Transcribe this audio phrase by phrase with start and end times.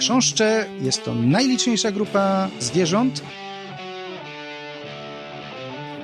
[0.00, 3.22] Chrząszcze jest to najliczniejsza grupa zwierząt.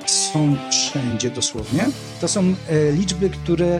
[0.05, 1.85] Są wszędzie dosłownie.
[2.21, 3.79] To są e, liczby, które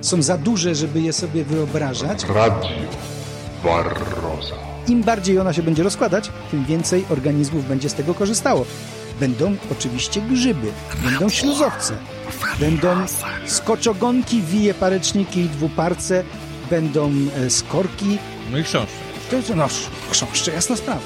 [0.00, 2.24] są za duże, żeby je sobie wyobrażać.
[2.24, 2.68] Radio
[3.64, 4.54] Barroza.
[4.88, 8.64] Im bardziej ona się będzie rozkładać, tym więcej organizmów będzie z tego korzystało.
[9.20, 10.66] Będą oczywiście grzyby,
[11.04, 11.96] będą śluzowce,
[12.60, 12.88] będą
[13.46, 16.24] skoczogonki, wije pareczniki i dwuparce,
[16.70, 18.18] będą e, skorki.
[18.52, 19.07] No i książki.
[19.30, 19.68] To jest no,
[20.10, 21.00] chrząszcze, jasna sprawa.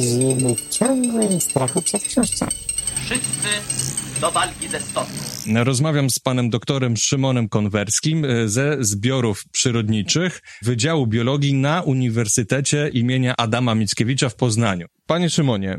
[0.00, 2.52] Żyjemy w ciągłym strachu przed chrząszczami.
[3.04, 3.48] Wszyscy
[4.20, 5.12] do walki ze stosu.
[5.54, 13.34] Rozmawiam z panem doktorem Szymonem Konwerskim e, ze zbiorów przyrodniczych Wydziału Biologii na Uniwersytecie imienia
[13.36, 14.86] Adama Mickiewicza w Poznaniu.
[15.06, 15.78] Panie Szymonie,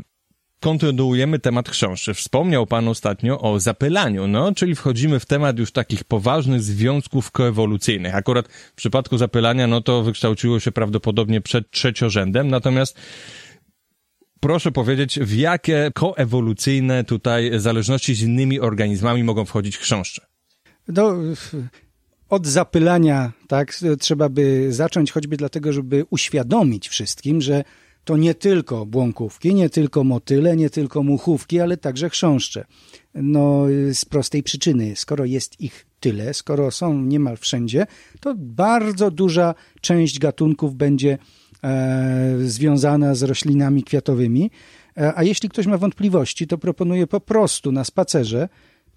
[0.60, 2.14] kontynuujemy temat chrząszczy.
[2.14, 8.14] Wspomniał pan ostatnio o zapylaniu, no, czyli wchodzimy w temat już takich poważnych związków koewolucyjnych.
[8.14, 12.98] Akurat w przypadku zapylania, no to wykształciło się prawdopodobnie przed trzeciorzędem, natomiast
[14.40, 20.26] proszę powiedzieć, w jakie koewolucyjne tutaj zależności z innymi organizmami mogą wchodzić chrząszcze?
[20.88, 21.14] No,
[22.28, 27.64] od zapylania, tak, trzeba by zacząć choćby dlatego, żeby uświadomić wszystkim, że
[28.08, 32.64] to nie tylko błąkówki, nie tylko motyle, nie tylko muchówki, ale także chrząszcze.
[33.14, 37.86] No, z prostej przyczyny, skoro jest ich tyle, skoro są niemal wszędzie,
[38.20, 41.18] to bardzo duża część gatunków będzie
[41.64, 44.50] e, związana z roślinami kwiatowymi.
[44.96, 48.48] E, a jeśli ktoś ma wątpliwości, to proponuję po prostu na spacerze,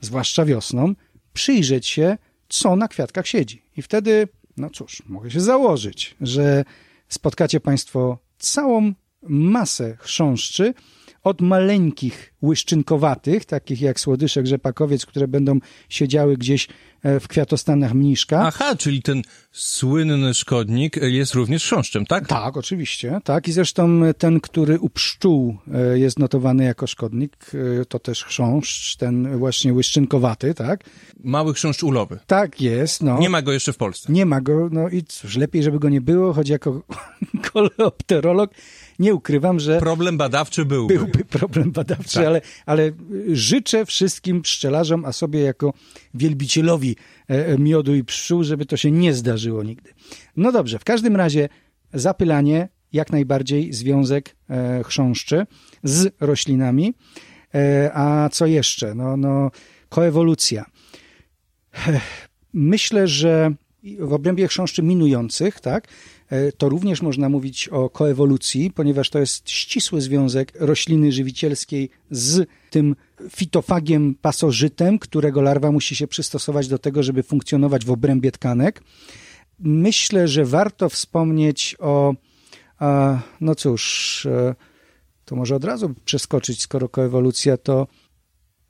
[0.01, 0.93] zwłaszcza wiosną,
[1.33, 2.17] przyjrzeć się,
[2.49, 3.61] co na kwiatkach siedzi.
[3.77, 6.65] I wtedy, no cóż, mogę się założyć, że
[7.09, 10.73] spotkacie Państwo całą masę chrząszczy,
[11.23, 16.67] od maleńkich łyszczynkowatych, takich jak słodyszek rzepakowiec, które będą siedziały gdzieś
[17.03, 18.43] e, w kwiatostanach mniszka.
[18.47, 22.27] Aha, czyli ten słynny szkodnik jest również chrząszczem, tak?
[22.27, 23.19] Tak, oczywiście.
[23.23, 27.51] Tak, i zresztą ten, który u pszczół e, jest notowany jako szkodnik,
[27.81, 30.83] e, to też chrząszcz, ten właśnie łyszczynkowaty, tak?
[31.23, 32.19] Mały chrząszcz ulowy.
[32.27, 33.19] Tak jest, no.
[33.19, 34.13] Nie ma go jeszcze w Polsce.
[34.13, 36.81] Nie ma go, no i cóż, lepiej, żeby go nie było, choć jako
[37.51, 38.51] koleopterolog
[38.99, 39.79] nie ukrywam, że...
[39.79, 40.95] Problem badawczy byłby.
[40.95, 42.25] Byłby problem badawczy, tak.
[42.25, 42.91] ale, ale
[43.31, 45.73] życzę wszystkim pszczelarzom, a sobie jako
[46.13, 46.95] wielbicielowi
[47.29, 49.93] e, e, miodu i pszczół, żeby to się nie zdarzyło nigdy.
[50.37, 51.49] No dobrze, w każdym razie
[51.93, 55.45] zapylanie, jak najbardziej związek e, chrząszczy
[55.83, 56.93] z roślinami.
[57.93, 58.95] A co jeszcze?
[58.95, 59.51] No, no
[59.89, 60.65] koewolucja.
[62.53, 63.51] Myślę, że
[63.99, 65.87] w obrębie chrząszczy minujących, tak,
[66.57, 72.95] to również można mówić o koewolucji, ponieważ to jest ścisły związek rośliny żywicielskiej z tym
[73.29, 78.83] fitofagiem pasożytem, którego larwa musi się przystosować do tego, żeby funkcjonować w obrębie tkanek.
[79.59, 82.13] Myślę, że warto wspomnieć o,
[83.41, 84.55] no cóż, e,
[85.25, 87.87] to może od razu przeskoczyć, skoro koewolucja to,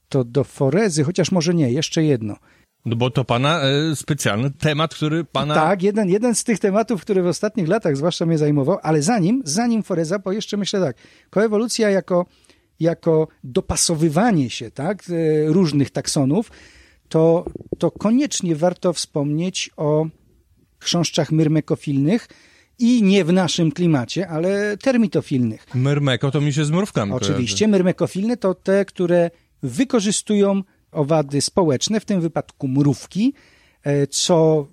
[0.10, 2.36] to do forezy, chociaż może nie, jeszcze jedno–
[2.86, 5.56] no bo to pana e, specjalny temat, który pana...
[5.56, 9.42] Tak, jeden, jeden z tych tematów, który w ostatnich latach zwłaszcza mnie zajmował, ale zanim,
[9.46, 10.98] zanim Foreza, bo jeszcze myślę tak,
[11.30, 12.26] koewolucja jako,
[12.80, 16.52] jako dopasowywanie się tak, e, różnych taksonów,
[17.10, 17.46] to,
[17.78, 20.06] to koniecznie warto wspomnieć o
[20.80, 22.28] chrząszczach myrmekofilnych,
[22.82, 25.68] i nie w naszym klimacie, ale termitofilnych.
[25.76, 27.72] Myrmeko to mi się z mrówkami Oczywiście, kojarzy.
[27.72, 29.32] myrmekofilne to te, które
[29.64, 33.34] wykorzystują owady społeczne, w tym wypadku mrówki,
[33.84, 34.68] e, co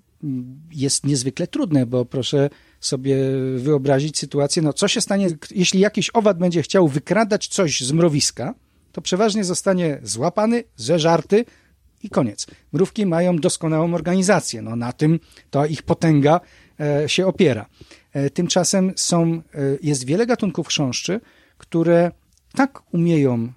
[0.71, 2.49] jest niezwykle trudne, bo proszę
[2.79, 3.17] sobie
[3.57, 8.55] wyobrazić sytuację, no co się stanie, jeśli jakiś owad będzie chciał wykradać coś z mrowiska,
[8.91, 11.45] to przeważnie zostanie złapany, zeżarty
[12.03, 12.47] i koniec.
[12.73, 15.19] Mrówki mają doskonałą organizację, no na tym
[15.49, 16.41] to ich potęga
[16.79, 17.65] e, się opiera.
[18.13, 19.41] E, tymczasem są,
[19.81, 21.21] jest wiele gatunków chrząszczy,
[21.57, 22.11] które
[22.55, 23.53] tak umieją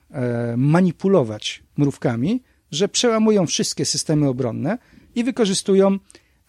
[0.56, 4.78] manipulować mrówkami, że przełamują wszystkie systemy obronne
[5.14, 5.98] i wykorzystują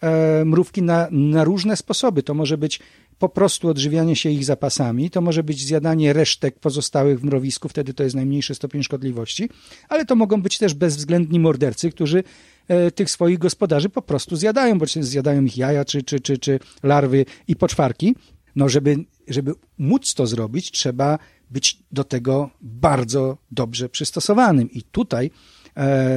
[0.00, 2.22] e, mrówki na, na różne sposoby.
[2.22, 2.80] To może być
[3.18, 7.94] po prostu odżywianie się ich zapasami, to może być zjadanie resztek pozostałych w mrowisku, wtedy
[7.94, 9.48] to jest najmniejszy stopień szkodliwości,
[9.88, 12.24] ale to mogą być też bezwzględni mordercy, którzy
[12.68, 16.60] e, tych swoich gospodarzy po prostu zjadają, bo zjadają ich jaja, czy, czy, czy, czy
[16.82, 18.14] larwy i poczwarki.
[18.56, 18.96] No, żeby,
[19.28, 21.18] żeby móc to zrobić, trzeba
[21.50, 24.70] być do tego bardzo dobrze przystosowanym.
[24.70, 25.30] I tutaj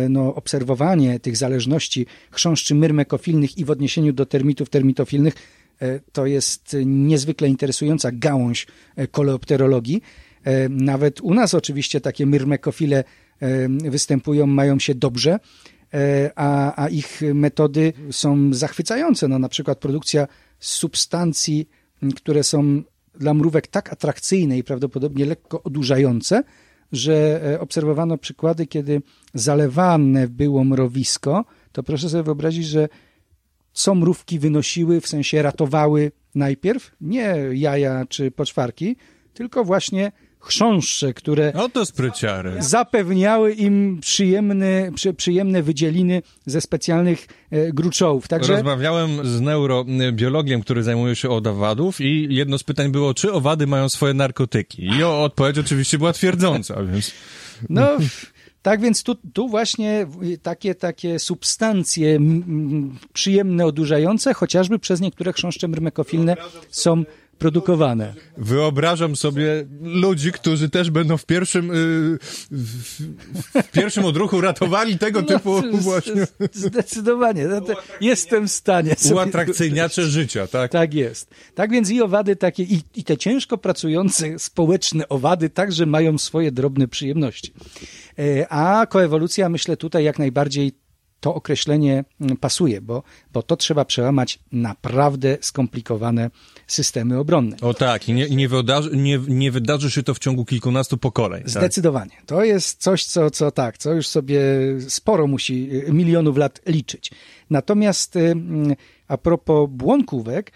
[0.10, 5.34] no, obserwowanie tych zależności chrząszczy myrmekofilnych i w odniesieniu do termitów termitofilnych
[5.82, 10.02] e, to jest niezwykle interesująca gałąź e, koleopterologii.
[10.70, 13.04] Nawet u nas oczywiście takie myrmekofile
[13.90, 15.40] występują, mają się dobrze,
[16.36, 19.28] a, a ich metody są zachwycające.
[19.28, 20.28] No, na przykład produkcja
[20.60, 21.70] substancji,
[22.16, 22.84] które są
[23.20, 26.44] dla mrówek tak atrakcyjne i prawdopodobnie lekko odurzające,
[26.92, 29.02] że e, obserwowano przykłady, kiedy
[29.40, 32.90] zalewane było mrowisko, to proszę sobie wyobrazić, że
[33.74, 38.96] co mrówki wynosiły, w sensie ratowały najpierw nie jaja czy poczwarki,
[39.34, 42.56] tylko właśnie chrząszcze, które Oto spryciary.
[42.60, 48.28] zapewniały im przyjemne, przy, przyjemne wydzieliny ze specjalnych e, gruczołów.
[48.28, 53.32] Także Rozmawiałem z neurobiologiem, który zajmuje się od owadów i jedno z pytań było, czy
[53.34, 54.84] owady mają swoje narkotyki.
[54.86, 57.12] I o- odpowiedź oczywiście była twierdząca, więc...
[57.70, 57.88] No,
[58.68, 60.08] tak więc tu, tu właśnie
[60.42, 62.20] takie, takie substancje
[63.14, 66.36] przyjemne, odurzające, chociażby przez niektóre chrząszcze myrmekofilne
[66.70, 67.04] są
[67.40, 68.14] produkowane.
[68.38, 71.74] Wyobrażam sobie ludzi, którzy też będą w pierwszym, y,
[72.52, 73.02] w,
[73.64, 77.48] w pierwszym odruchu ratowali tego typu No, z- właśnie Zdecydowanie.
[77.48, 77.62] No
[78.02, 78.96] jestem w stanie.
[78.96, 80.72] sobie- uatrakcyjniacze życia, tak?
[80.72, 81.30] Tak jest.
[81.56, 86.52] Tak więc i owady takie, i, i te ciężko pracujące społeczne owady także mają swoje
[86.52, 87.54] drobne przyjemności.
[88.20, 90.72] E, A koewolucja, myślę, tutaj jak najbardziej
[91.20, 93.04] to określenie mm, pasuje, bo,
[93.34, 96.30] bo to trzeba przełamać naprawdę skomplikowane
[96.68, 97.58] systemy obronne.
[97.62, 101.42] O tak, i nie, nie, wydarzy, nie, nie wydarzy się to w ciągu kilkunastu pokoleń.
[101.42, 101.50] Tak?
[101.50, 102.12] Zdecydowanie.
[102.26, 104.42] To jest coś, co, co tak, co już sobie
[104.88, 107.12] sporo musi y, milionów lat liczyć.
[107.50, 108.76] Natomiast y, mm,
[109.08, 110.52] a propos błąkówek,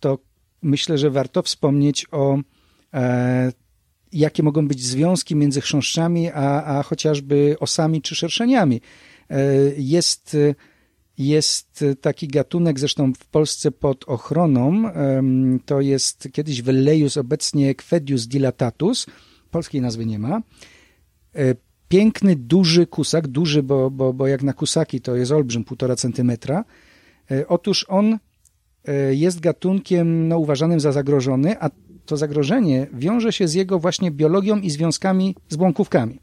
[0.00, 0.18] to
[0.62, 2.38] myślę, że warto wspomnieć o
[2.94, 3.52] e,
[4.12, 8.80] jakie mogą być związki między chrząszczami, a, a chociażby osami czy szerszeniami.
[9.30, 9.36] E,
[9.76, 10.36] Jest,
[11.18, 14.82] jest taki gatunek, zresztą w Polsce pod ochroną,
[15.66, 19.06] to jest kiedyś Velleius, obecnie Quedius dilatatus,
[19.50, 20.42] polskiej nazwy nie ma.
[21.34, 21.54] E,
[21.88, 26.64] Piękny, duży kusak, duży, bo, bo, bo jak na kusaki to jest olbrzym, półtora centymetra.
[27.30, 28.18] E, Otóż on
[29.10, 31.70] jest gatunkiem no, uważanym za zagrożony, a
[32.06, 36.20] to zagrożenie wiąże się z jego właśnie biologią i związkami z błąkówkami.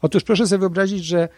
[0.00, 1.28] Otóż proszę sobie wyobrazić, że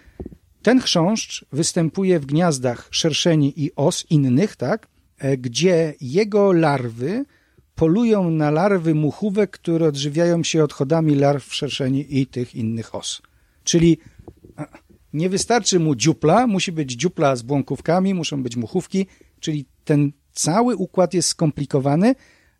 [0.66, 7.24] ten chrząszcz występuje w gniazdach szerszeni i os innych, tak, e, gdzie jego larwy
[7.74, 13.22] polują na larwy muchówek, które odżywiają się odchodami larw szerszeni i tych innych os.
[13.64, 13.98] Czyli
[15.12, 19.06] nie wystarczy mu dziupla, musi być dziupla z błąkówkami, muszą być muchówki,
[19.40, 22.14] czyli ten cały układ jest skomplikowany,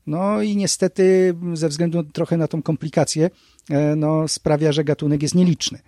[0.07, 3.31] no i niestety ze względu trochę na tą komplikację,
[3.71, 5.79] e, no sprawia, że gatunek jest nieliczny.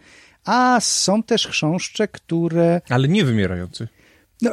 [0.49, 3.89] A są też chrząszcze, które Ale nie wymierający.
[4.43, 4.51] no,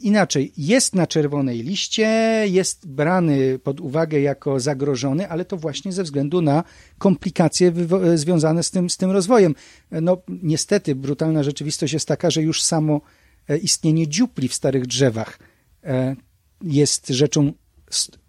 [0.00, 2.06] inaczej, jest na czerwonej liście,
[2.48, 6.64] jest brany pod uwagę jako zagrożony, ale to właśnie ze względu na
[6.98, 7.72] komplikacje
[8.14, 9.54] związane z tym, z tym rozwojem.
[9.90, 13.00] No, niestety, brutalna rzeczywistość jest taka, że już samo
[13.48, 15.38] e, istnienie dziupli w starych drzewach
[15.84, 16.16] e,
[16.62, 17.52] jest rzeczą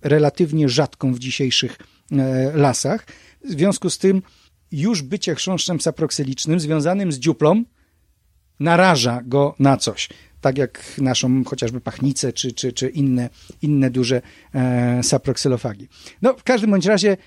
[0.02, 1.78] relatywnie rzadką w dzisiejszych
[2.12, 3.06] e, lasach.
[3.46, 4.22] W związku z tym
[4.72, 7.64] już bycie chrząszczem saproksylicznym związanym z dziuplą
[8.60, 10.10] naraża go na coś.
[10.42, 13.30] Tak jak naszą chociażby pachnicę, czy, czy, czy inne,
[13.62, 14.22] inne duże
[14.54, 15.88] e, saproksylofagi.
[16.22, 17.18] No, w każdym bądź razie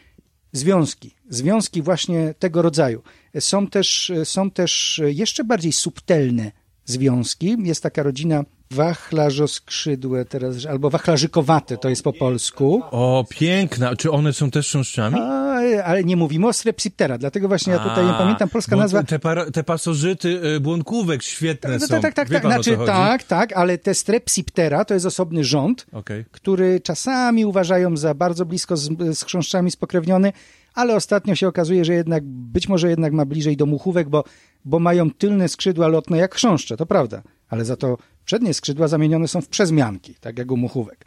[0.52, 3.02] związki, związki właśnie tego rodzaju.
[3.40, 6.52] Są też, są też jeszcze bardziej subtelne
[6.84, 7.56] związki.
[7.62, 12.82] Jest taka rodzina wachlarzoskrzydłe teraz, albo wachlarzykowate, to jest po polsku.
[12.90, 13.96] O, piękna.
[13.96, 15.16] Czy one są też chrząszczami?
[15.20, 19.02] A, ale nie mówimy o strepsiptera, dlatego właśnie ja tutaj nie pamiętam polska nazwa.
[19.02, 22.00] Te, para, te pasożyty y, błąkówek świetne No, są.
[22.00, 22.42] tak, tak, tak, tak.
[22.42, 25.86] Znaczy, tak, tak, ale te strepsiptera to jest osobny rząd,
[26.30, 28.88] który czasami uważają za bardzo blisko z,
[29.18, 30.32] z chrząszczami spokrewniony,
[30.74, 34.24] ale ostatnio się okazuje, że jednak być może jednak ma bliżej do muchówek, bo,
[34.64, 39.28] bo mają tylne skrzydła lotne jak chrząszcze, to prawda, ale za to przednie skrzydła zamienione
[39.28, 41.04] są w przezmianki, tak jak u muchówek.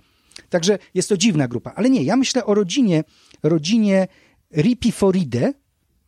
[0.50, 3.04] Także jest to dziwna grupa, ale nie, ja myślę o rodzinie,
[3.44, 4.08] rodzinie
[4.58, 5.54] Ripiforidae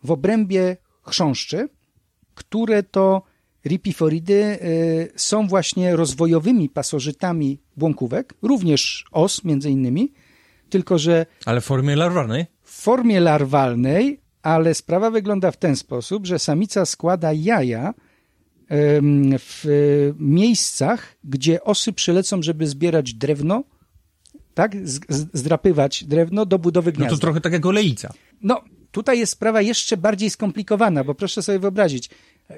[0.03, 1.69] w obrębie chrząszczy,
[2.35, 3.21] które to
[3.65, 4.59] ripiforidy
[5.15, 10.13] są właśnie rozwojowymi pasożytami błąkówek, również os między innymi,
[10.69, 12.45] tylko że Ale w formie larwalnej?
[12.63, 17.93] w formie larwalnej, ale sprawa wygląda w ten sposób, że samica składa jaja
[19.39, 19.63] w
[20.19, 23.63] miejscach, gdzie osy przylecą, żeby zbierać drewno,
[24.53, 24.75] tak,
[25.33, 27.15] zdrapywać drewno do budowy No gniazda.
[27.15, 28.13] to trochę tak jak olejca.
[28.41, 32.09] No, tutaj jest sprawa jeszcze bardziej skomplikowana, bo proszę sobie wyobrazić,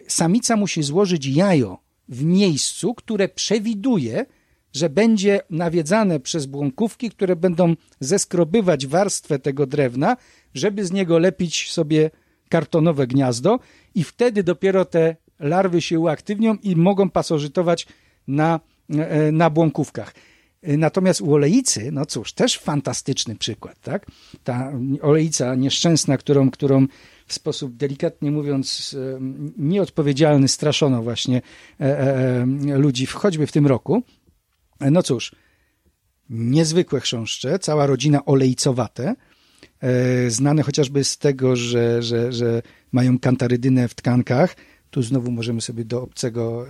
[0.08, 1.78] samica musi złożyć jajo
[2.10, 4.26] w miejscu, które przewiduje,
[4.74, 10.18] że będzie nawiedzane przez błąkówki, które będą zeskrobywać warstwę tego drewna,
[10.54, 12.12] żeby z niego lepić sobie
[12.50, 13.60] kartonowe gniazdo
[13.96, 17.88] i wtedy dopiero te larwy się uaktywnią i mogą pasożytować
[18.28, 20.14] na, e, na błąkówkach.
[20.68, 24.06] Y, Natomiast u olejcy, no cóż, też fantastyczny przykład, tak?
[24.44, 26.88] Ta olejca nieszczęsna, którą, którą
[27.28, 28.96] w sposób delikatnie mówiąc
[29.58, 31.42] nieodpowiedzialny straszono właśnie
[31.80, 32.42] e, e,
[32.74, 34.04] e, ludzi, choćby w tym roku.
[34.80, 35.32] E, No cóż,
[36.30, 39.16] niezwykłe chrząszcze, cała rodzina olejcowate,
[39.82, 44.56] e, znane chociażby z tego, że, że, że mają kantarydynę w tkankach.
[44.92, 46.66] Tu znowu możemy sobie do obcego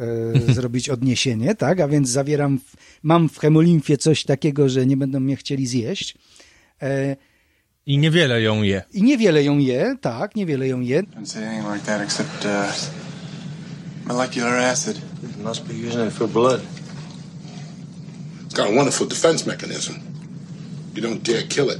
[0.50, 1.80] e, zrobić odniesienie, tak?
[1.80, 6.16] A więc zawieram, w, mam w hemolimfie coś takiego, że nie będą mnie chcieli zjeść.
[6.82, 7.16] E,
[7.86, 8.84] I niewiele ją je.
[8.94, 11.00] I niewiele ją je, tak, niewiele ją je.
[11.00, 11.06] Uh,
[14.06, 15.02] molecular acid.
[15.44, 16.62] Must be using it for blood.
[18.46, 19.94] It's got a wonderful defense mechanism.
[20.96, 21.80] You don't dare kill it.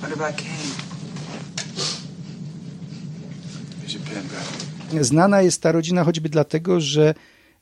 [0.00, 0.72] What about Kane?
[3.80, 4.75] Here's your pen, bro.
[5.00, 7.14] Znana jest ta rodzina choćby dlatego, że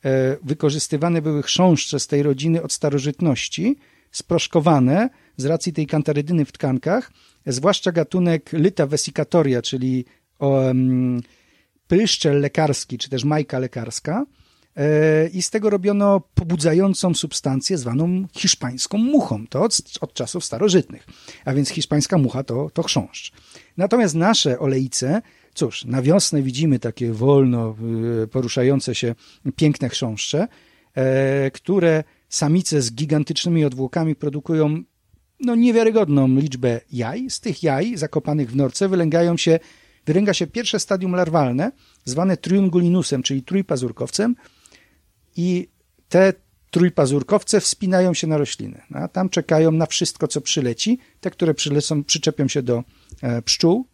[0.05, 3.77] e, wykorzystywane były chrząszcze z tej rodziny od starożytności,
[4.13, 7.13] sproszkowane z racji tej kantarydyny w tkankach,
[7.47, 10.05] zwłaszcza gatunek Lyta vesicatoria, czyli
[10.39, 11.21] um,
[11.89, 14.25] pryszczel lekarski, czy też majka lekarska.
[14.77, 19.47] E, I z tego robiono pobudzającą substancję zwaną hiszpańską muchą.
[19.47, 21.07] To od, od czasów starożytnych.
[21.45, 23.33] A więc hiszpańska mucha to, to chrząszcz.
[23.77, 25.23] Natomiast nasze olejce,
[25.55, 27.77] cóż, na wiosnę widzimy takie wolno
[28.25, 29.15] y, poruszające się
[29.57, 30.49] piękne chrząszcze,
[30.95, 34.83] e, które samice z gigantycznymi odwłokami produkują
[35.41, 37.31] no, niewiarygodną liczbę jaj.
[37.31, 39.59] Z tych jaj zakopanych w norce wylęgają się,
[40.07, 41.73] wylęga się pierwsze stadium larwalne,
[42.05, 44.37] zwane triungulinusem, czyli trójpazurkowcem
[45.37, 45.69] i
[46.09, 46.33] te
[46.71, 48.83] trójpazurkowce wspinają się na rośliny.
[48.95, 50.99] A tam czekają na wszystko, co przyleci.
[51.21, 52.85] Te, które przylecą, przyczepią się do
[53.23, 53.87] e, pszczół,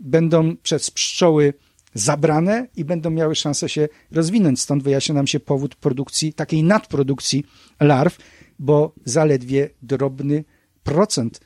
[0.00, 1.54] będą przez pszczoły
[1.94, 4.60] zabrane i będą miały szansę się rozwinąć.
[4.60, 7.44] Stąd wyjaśnia nam się powód produkcji, takiej nadprodukcji
[7.80, 8.18] larw,
[8.58, 10.44] bo zaledwie drobny
[10.82, 11.40] procent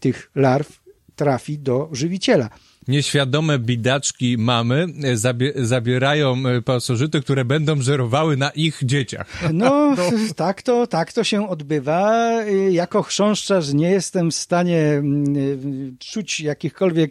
[0.00, 0.84] tych larw
[1.16, 2.50] trafi do żywiciela.
[2.88, 9.26] Nieświadome bidaczki mamy e, zabie zabierają e, pasożyty, które będą żerowały na ich dzieciach.
[9.52, 9.94] No,
[10.36, 12.30] tak to, tak to się odbywa.
[12.42, 17.10] Y, Jako chrząszczarz nie jestem w stanie mm, czuć jakichkolwiek,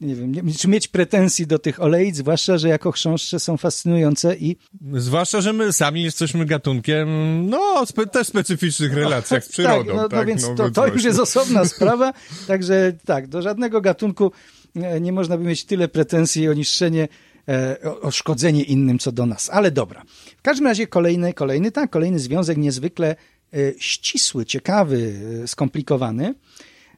[0.00, 4.36] nie wiem, nie- czy mieć pretensji do tych olejc, zwłaszcza, że jako chrząszcze są fascynujące
[4.36, 4.56] i
[4.92, 7.08] Zwłaszcza, że my sami jesteśmy gatunkiem,
[7.50, 9.84] no, spe też specyficznych relacjach z przyrodą.
[9.96, 12.12] Tak, no, no więc to, więc to już jest osobna sprawa,
[12.46, 14.32] także tak, do żadnego gatunku
[14.76, 17.08] e, nie można by mieć tyle pretensji o niszczenie,
[17.48, 20.02] e, o, o szkodzenie innym co do nas, ale dobra.
[20.38, 23.16] W każdym razie kolejny, kolejny, tak, kolejny związek niezwykle
[23.54, 26.34] e, ścisły, ciekawy, skomplikowany.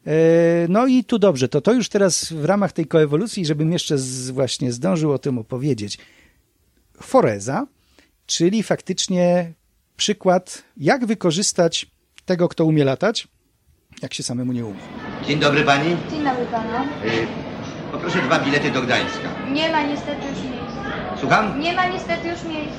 [0.07, 0.11] E,
[0.69, 4.31] No i tu dobrze, to to już teraz w ramach tej koewolucji, żebym jeszcze z,
[4.31, 5.99] właśnie zdążył o tym opowiedzieć.
[7.03, 7.67] Foreza,
[8.27, 9.53] czyli faktycznie
[9.97, 11.87] przykład, jak wykorzystać
[12.25, 13.29] tego, kto umie latać,
[14.03, 14.81] jak się samemu nie umie.
[15.27, 15.97] Dzień dobry pani.
[16.11, 16.83] Dzień dobry pana.
[16.85, 17.27] Y,
[17.93, 19.29] poproszę dwa bilety do Gdańska.
[19.53, 20.77] Nie ma niestety już miejsc.
[21.21, 21.61] Słucham?
[21.61, 22.75] Nie ma niestety już miejsc.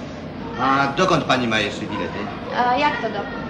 [0.59, 2.19] A dokąd pani ma jeszcze bilety?
[2.57, 3.43] A jak to dokąd?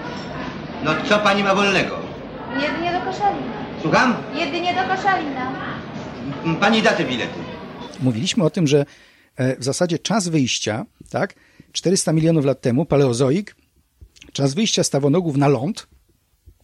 [0.84, 1.98] No co pani ma wolnego?
[2.62, 3.63] Jedynie do Koszalina.
[3.84, 4.16] Słucham?
[4.36, 5.54] Jedynie do Koszalina.
[6.60, 7.40] Pani da te bilety.
[8.00, 8.86] Mówiliśmy o tym, że
[9.36, 11.34] e, w zasadzie czas wyjścia, tak,
[11.72, 13.56] 400 milionów lat temu, paleozoik,
[14.34, 15.88] czas wyjścia stawonogów na ląd,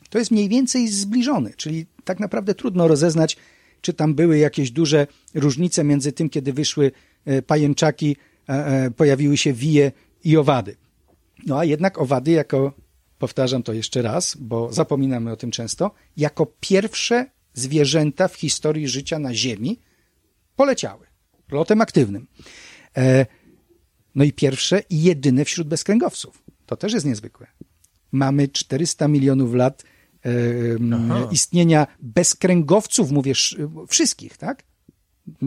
[0.09, 3.37] to jest mniej więcej zbliżony, czyli tak naprawdę trudno rozeznać,
[3.81, 6.91] czy tam były jakieś duże różnice między tym, kiedy wyszły
[7.25, 8.15] e, pajęczaki,
[8.47, 9.91] e, pojawiły się wije
[10.23, 10.75] i owady.
[11.45, 12.73] No a jednak owady jako,
[13.19, 19.19] powtarzam to jeszcze raz, bo zapominamy o tym często, jako pierwsze zwierzęta w historii życia
[19.19, 19.79] na Ziemi
[20.55, 21.07] poleciały
[21.51, 22.27] lotem aktywnym.
[22.97, 23.25] E,
[24.15, 26.43] no i pierwsze i jedyne wśród bezkręgowców.
[26.65, 27.47] To też jest niezwykłe.
[28.11, 29.83] Mamy 400 milionów lat
[30.25, 34.63] e, m, istnienia bezkręgowców, mówię sz- wszystkich, tak?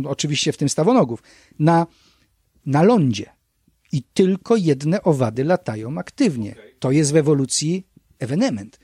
[0.05, 1.23] Oczywiście w tym stawonogów.
[1.59, 1.87] Na,
[2.67, 3.31] na lądzie.
[3.92, 6.54] I tylko jedne owady latają aktywnie.
[6.78, 7.87] To jest w ewolucji
[8.18, 8.78] ewenement.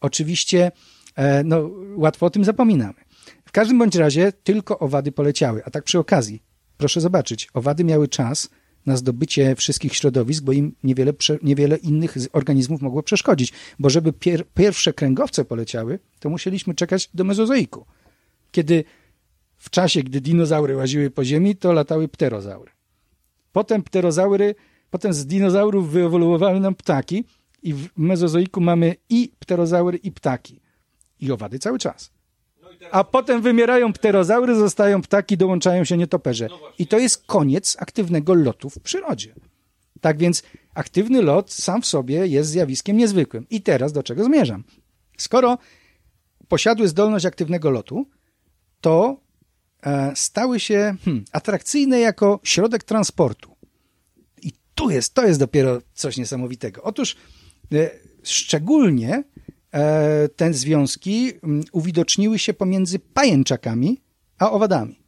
[0.00, 0.72] Oczywiście,
[1.16, 3.04] e, no, łatwo o tym zapominamy.
[3.44, 5.64] W każdym bądź razie tylko owady poleciały.
[5.64, 6.42] A tak przy okazji,
[6.76, 8.48] proszę zobaczyć, owady miały czas
[8.86, 13.52] na zdobycie wszystkich środowisk, bo im niewiele, niewiele innych organizmów mogło przeszkodzić.
[13.78, 17.86] Bo żeby pier- pierwsze kręgowce poleciały, to musieliśmy czekać do mezozoiku.
[18.52, 18.84] Kiedy
[19.56, 22.73] w czasie, gdy dinozaury łaziły po ziemi, to latały pterozaury.
[23.54, 24.54] Potem pterozaury,
[24.90, 27.24] potem z dinozaurów wyewoluowały nam ptaki
[27.62, 30.60] i w mezozoiku mamy i pterozaury, i ptaki.
[31.20, 32.10] I owady cały czas.
[32.90, 36.48] A potem wymierają pterozaury, zostają ptaki, dołączają się nietoperze.
[36.78, 39.34] I to jest koniec aktywnego lotu w przyrodzie.
[40.00, 40.42] Tak więc
[40.74, 43.46] aktywny lot sam w sobie jest zjawiskiem niezwykłym.
[43.50, 44.64] I teraz do czego zmierzam?
[45.18, 45.58] Skoro
[46.48, 48.06] posiadły zdolność aktywnego lotu,
[48.80, 49.23] to
[50.14, 53.56] stały się hmm, atrakcyjne jako środek transportu.
[54.42, 56.82] I tu jest, to jest dopiero coś niesamowitego.
[56.82, 57.16] Otóż
[57.72, 57.90] e,
[58.22, 59.24] szczególnie
[59.72, 64.00] e, te związki mm, uwidoczniły się pomiędzy pajęczakami
[64.38, 64.98] a owadami.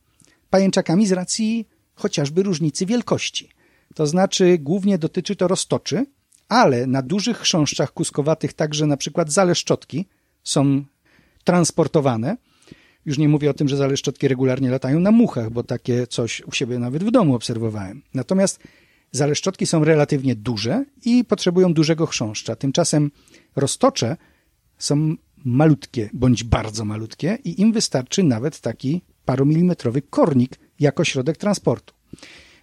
[0.51, 3.49] Pajęczakami z racji chociażby różnicy wielkości.
[3.95, 6.07] To znaczy głównie dotyczy to roztoczy,
[6.49, 10.07] ale na dużych chrząszczach kuskowatych także na przykład zaleszczotki
[10.45, 10.85] są
[11.45, 12.37] transportowane.
[13.07, 16.53] Już nie mówię o tym, że zaleszczotki regularnie latają na muchach, bo takie coś u
[16.53, 18.03] siebie nawet w domu obserwowałem.
[18.15, 18.61] Natomiast
[19.13, 22.57] zaleszczotki są relatywnie duże i potrzebują dużego chrząszcza.
[22.57, 23.11] Tymczasem
[23.57, 24.17] roztocze
[24.79, 31.95] są malutkie bądź bardzo malutkie i im wystarczy nawet taki paromilimetrowy kornik jako środek transportu.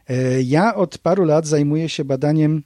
[0.08, 2.64] E, ja od paru lat zajmuję się badaniem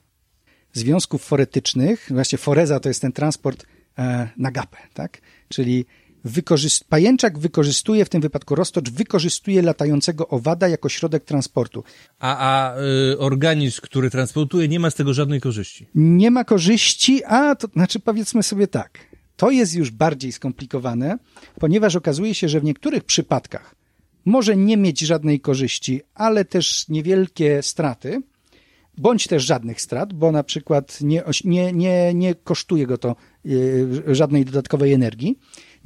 [0.72, 2.06] związków foretycznych.
[2.10, 3.66] Właśnie foreza to jest ten transport
[3.98, 5.20] e, na gapę, tak?
[5.48, 5.86] Czyli
[6.28, 6.84] wykorzyst...
[6.84, 11.84] pajęczak wykorzystuje, w tym wypadku roztocz, wykorzystuje latającego owada jako środek transportu.
[12.18, 12.80] A, a
[13.12, 15.86] y, organizm, który transportuje, nie ma z tego żadnej korzyści.
[15.94, 18.98] Nie ma korzyści, a to znaczy powiedzmy sobie tak.
[19.36, 21.18] To jest już bardziej skomplikowane,
[21.60, 23.74] ponieważ okazuje się, że w niektórych przypadkach
[24.24, 28.22] może nie mieć żadnej korzyści, ale też niewielkie straty,
[28.98, 33.16] bądź też żadnych strat, bo na przykład nie, nie, nie, nie kosztuje go to
[34.08, 35.38] e, żadnej dodatkowej energii.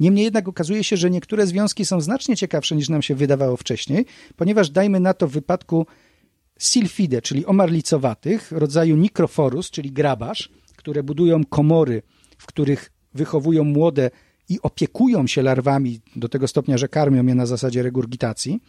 [0.03, 4.05] Niemniej jednak okazuje się, że niektóre związki są znacznie ciekawsze niż nam się wydawało wcześniej,
[4.35, 5.85] ponieważ dajmy na to w wypadku
[6.59, 12.01] silfide, czyli omarlicowatych, rodzaju nikroforus, czyli grabarz, które budują komory,
[12.37, 14.11] w których wychowują młode
[14.49, 18.59] i opiekują się larwami do tego stopnia, że karmią je na zasadzie regurgitacji,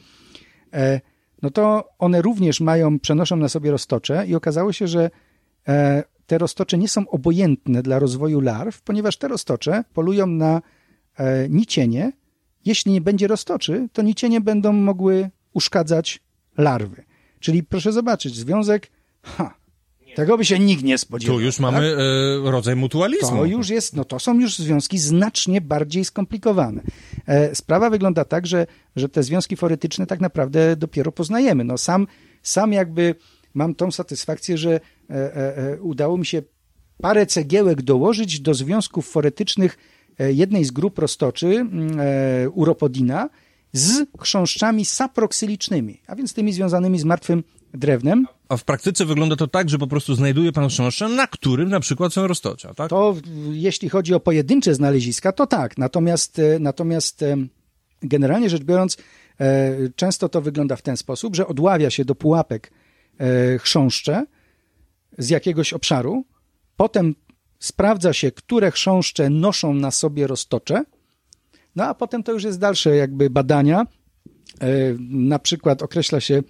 [0.72, 1.00] e,
[1.42, 5.10] no to one również mają, przenoszą na sobie roztocze i okazało się, że
[5.68, 10.62] e, te roztocze nie są obojętne dla rozwoju larw, ponieważ te roztocze polują na
[11.48, 12.12] nicienie.
[12.64, 16.20] Jeśli nie będzie roztoczy, to nicienie będą mogły uszkadzać
[16.58, 17.04] larwy.
[17.40, 18.90] Czyli proszę zobaczyć, związek
[19.22, 19.54] ha,
[20.14, 21.36] tego by się nikt nie spodziewał.
[21.36, 21.62] Tu już tak?
[21.62, 21.96] mamy
[22.46, 23.36] e, rodzaj mutualizmu.
[23.36, 26.82] To już jest, no to są już związki znacznie bardziej skomplikowane.
[27.26, 31.64] E, sprawa wygląda tak, że, że te związki foretyczne tak naprawdę dopiero poznajemy.
[31.64, 32.06] No sam,
[32.42, 33.14] sam jakby
[33.54, 36.42] mam tą satysfakcję, że e, e, e udało mi się
[36.98, 41.98] parę cegiełek dołożyć do związków foretycznych e, jednej z grup roztoczy, mm,
[42.54, 43.28] uropodina,
[43.72, 48.26] z chrząszczami saproksylicznymi, a więc tymi związanymi z martwym drewnem.
[48.48, 51.80] A w praktyce wygląda to tak, że po prostu znajduje pan chrząszcza, na którym na
[51.80, 52.90] przykład są roztocza, tak?
[52.90, 53.16] To
[53.50, 55.78] jeśli chodzi o pojedyncze znaleziska, to tak.
[55.78, 57.36] Natomiast, e, natomiast e,
[58.02, 58.96] generalnie rzecz biorąc,
[59.40, 62.72] e, często to wygląda w ten sposób, że odławia się do pułapek
[63.60, 64.26] chrząszcze
[65.18, 66.24] z jakiegoś obszaru,
[66.76, 67.14] potem
[67.64, 70.84] sprawdza się, które chrząszcze noszą na sobie roztocze,
[71.76, 73.86] no a potem to już jest dalsze jakby badania.
[75.10, 76.42] Na przykład określa się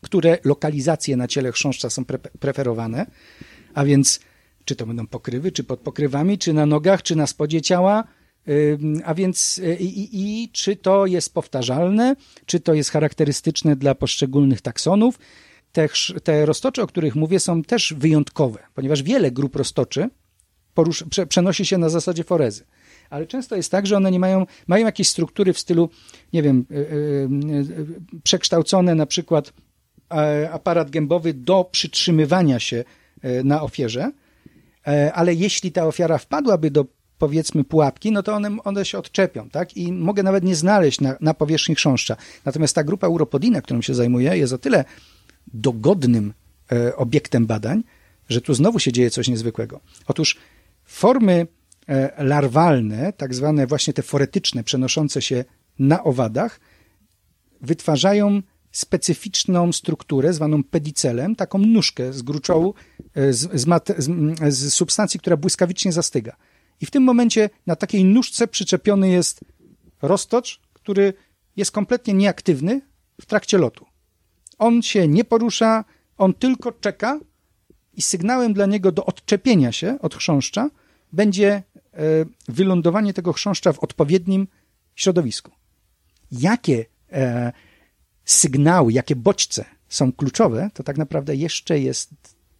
[0.00, 3.06] które lokalizacje na ciele chrząszcza są pre preferowane,
[3.74, 4.20] a więc
[4.64, 8.04] czy to będą pokrywy, czy pod pokrywami, czy na nogach, czy na spodzie ciała,
[9.04, 13.94] a więc y, i, i, i, czy to jest powtarzalne, czy to jest charakterystyczne dla
[13.94, 15.18] poszczególnych taksonów.
[15.72, 15.88] Te,
[16.24, 20.10] te roztocze, o których mówię, są też wyjątkowe, ponieważ wiele grup roztoczy
[21.10, 22.64] prze, przenosi się na zasadzie forezy.
[23.10, 25.88] Ale często jest tak, że one nie mają, mają jakieś struktury w stylu,
[26.32, 26.88] nie wiem, yy,
[27.58, 29.52] yy, przekształcone na przykład
[30.14, 32.84] E, aparat gębowy do przytrzymywania się
[33.22, 34.12] e, na ofierze,
[34.86, 36.86] e, ale jeśli ta ofiara wpadłaby do
[37.18, 39.76] powiedzmy pułapki, no to one, one się odczepią, tak?
[39.76, 42.16] I mogę nawet nie znaleźć na, na powierzchni chrząszcza.
[42.44, 44.84] Natomiast ta grupa Uropodina, którą się zajmuję, jest o tyle
[45.54, 46.32] dogodnym
[46.72, 47.82] e, obiektem badań,
[48.28, 49.80] że tu znowu się dzieje coś niezwykłego.
[50.06, 50.36] Otóż
[50.90, 51.46] formy
[51.88, 55.44] e, larwalne, tak zwane właśnie te foretyczne, przenoszące się
[55.78, 56.60] na owadach,
[57.60, 62.74] wytwarzają specyficzną strukturę zwaną pedicelem, taką nóżkę z gruczołu,
[63.14, 66.36] e, z, z, mat, z, z substancji, która błyskawicznie zastyga.
[66.80, 69.40] I w tym momencie na takiej nóżce przyczepiony jest
[70.02, 71.14] roztocz, który
[71.56, 72.80] jest kompletnie nieaktywny
[73.20, 73.86] w trakcie lotu.
[74.58, 75.84] On się nie porusza,
[76.18, 77.20] on tylko czeka
[78.00, 80.70] i sygnałem dla niego do odczepienia się od chrząszcza
[81.12, 81.62] będzie e,
[82.48, 84.48] wylądowanie tego chrząszcza w odpowiednim
[84.94, 85.50] środowisku.
[86.32, 87.52] Jakie e,
[88.24, 92.10] sygnały, jakie bodźce są kluczowe, to tak naprawdę jeszcze jest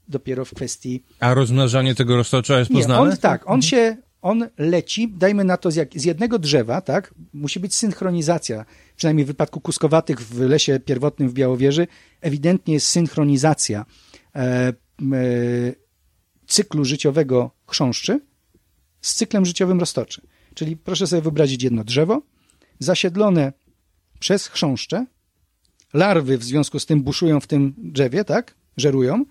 [0.09, 1.03] dopiero w kwestii...
[1.21, 3.05] A rozmnażanie tego roztocza jest poznane?
[3.05, 6.81] Nie, on tak, on się, on leci, dajmy na to z, jak, z jednego drzewa,
[6.81, 8.65] tak, musi być synchronizacja,
[8.97, 11.87] przynajmniej w wypadku kuskowatych w lesie pierwotnym w Białowieży,
[12.21, 13.85] ewidentnie jest synchronizacja
[14.35, 14.73] e,
[16.47, 18.21] cyklu życiowego chrząszczy
[19.01, 20.23] z cyklem życiowym roztoczy.
[20.55, 22.23] Czyli proszę sobie wyobrazić jedno drzewo
[22.79, 23.53] zasiedlone
[24.19, 25.07] przez chrząszcze,
[25.95, 28.55] larwy w związku z tym buszują w tym drzewie, tak?
[28.77, 29.25] Żerują.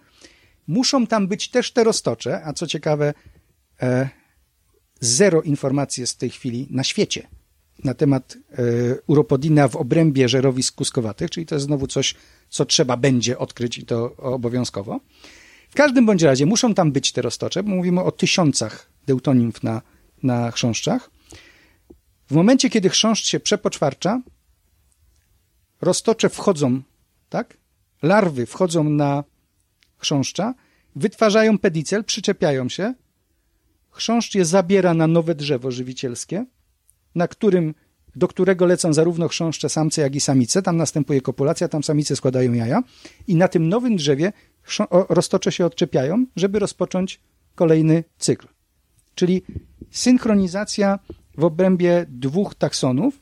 [0.68, 3.14] Muszą tam być też te roztocze, a co ciekawe,
[3.82, 4.10] e,
[5.00, 7.28] zero informacji jest w tej chwili na świecie
[7.84, 8.62] na temat e,
[9.08, 12.16] uropodina w obrębie żerowisk kuskowatych, czyli to jest znowu coś,
[12.50, 15.00] co trzeba będzie odkryć i to obowiązkowo.
[15.70, 19.82] W każdym bądź razie muszą tam być te roztocze, bo mówimy o tysiącach deutonimf na,
[20.24, 21.12] na chrząszczach.
[22.30, 24.22] W momencie, kiedy chrząszcz się przepoczwarcza,
[25.82, 26.82] roztocze wchodzą,
[27.30, 27.58] tak?
[28.02, 29.24] Larwy wchodzą na
[29.98, 30.54] chrząszcza,
[30.96, 32.94] wytwarzają pedicel, przyczepiają się,
[33.92, 36.46] chrząszcz je zabiera na nowe drzewo żywicielskie,
[37.16, 37.74] na którym,
[38.16, 40.62] do którego lecą zarówno chrząszcze samce, jak i samice.
[40.62, 42.84] Tam następuje kopulacja, tam samice składają jaja
[43.28, 44.34] i na tym nowym drzewie
[45.10, 47.20] roztocze się odczepiają, żeby rozpocząć
[47.56, 48.48] kolejny cykl.
[49.16, 49.42] Czyli
[49.92, 51.00] synchronizacja
[51.38, 53.20] w obrębie dwóch taksonów,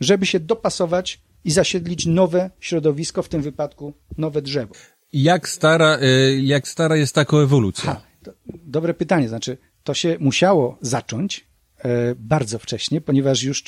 [0.00, 4.74] żeby się dopasować i zasiedlić nowe środowisko, w tym wypadku nowe drzewo.
[5.12, 7.84] Jak stara, y, jak stara jest taka ewolucja?
[7.84, 8.02] Ha,
[8.46, 9.28] dobre pytanie.
[9.28, 11.46] Znaczy, to się musiało zacząć
[11.78, 13.62] e, bardzo wcześnie, ponieważ już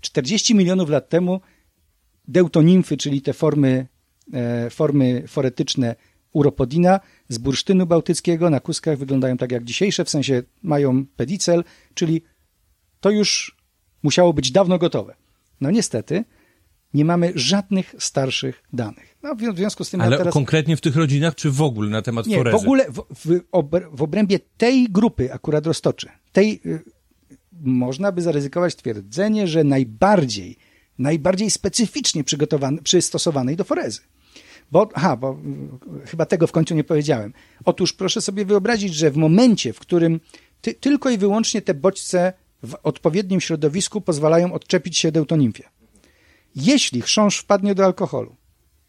[0.00, 1.40] 40 milionów lat temu
[2.28, 3.86] deutonimfy, czyli te formy,
[4.32, 5.96] e, formy foretyczne
[6.38, 12.22] uropodina z bursztynu bałtyckiego na kuskach wyglądają tak jak dzisiejsze, w sensie mają pedicel, czyli
[13.00, 13.56] to już
[14.02, 15.14] musiało być dawno gotowe.
[15.60, 16.24] No niestety,
[16.94, 19.16] nie mamy żadnych starszych danych.
[19.22, 20.34] No, w związku z tym Ale teraz...
[20.34, 22.58] konkretnie w tych rodzinach, czy w ogóle na temat nie, forezy?
[22.58, 23.40] w ogóle w, w,
[23.92, 26.82] w obrębie tej grupy akurat roztoczy, tej y,
[27.60, 30.56] można by zaryzykować twierdzenie, że najbardziej,
[30.98, 34.00] najbardziej specyficznie przygotowanej, przystosowanej do forezy.
[34.70, 35.38] Bo, aha, bo
[36.04, 37.32] y, chyba tego w końcu nie powiedziałem.
[37.64, 40.20] Otóż proszę sobie wyobrazić, że w momencie, w którym
[40.60, 45.64] ty, tylko i wyłącznie te bodźce w odpowiednim środowisku pozwalają odczepić się deutonimfie.
[46.56, 48.36] Jeśli chrząszcz wpadnie do alkoholu,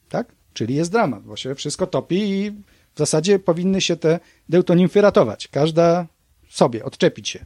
[0.09, 0.35] tak?
[0.53, 2.51] Czyli jest dramat, bo się wszystko topi i
[2.95, 5.47] w zasadzie powinny się te deutonimfy ratować.
[5.47, 6.07] Każda
[6.49, 7.45] sobie, odczepić się.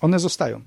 [0.00, 0.62] One zostają.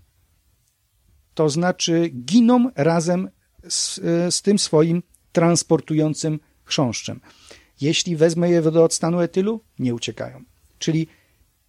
[1.33, 3.29] To znaczy giną razem
[3.69, 3.95] z,
[4.35, 7.19] z tym swoim transportującym chrząszczem.
[7.81, 10.43] Jeśli wezmę je do odstanu etylu, nie uciekają.
[10.79, 11.07] Czyli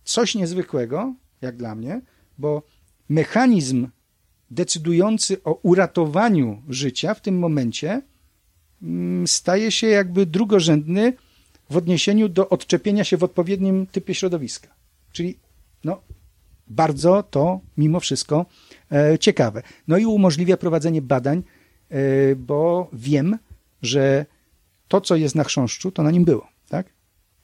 [0.04, 2.00] coś niezwykłego, jak dla mnie,
[2.38, 2.62] bo
[3.08, 3.88] mechanizm
[4.50, 8.02] decydujący o uratowaniu życia w tym momencie
[8.82, 11.12] mm, staje się jakby drugorzędny
[11.70, 14.68] w odniesieniu do odczepienia się w odpowiednim typie środowiska.
[15.12, 15.38] Czyli
[15.84, 16.00] no,
[16.66, 18.46] bardzo to mimo wszystko
[18.92, 19.62] e, ciekawe.
[19.88, 21.42] No i umożliwia prowadzenie badań,
[21.90, 23.38] e, bo wiem,
[23.82, 24.26] że
[24.88, 26.86] to, co jest na chrząszczu, to na nim było, tak?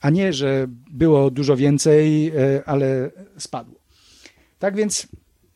[0.00, 3.81] A nie, że było dużo więcej, e, ale spadło.
[4.59, 5.09] Tak więc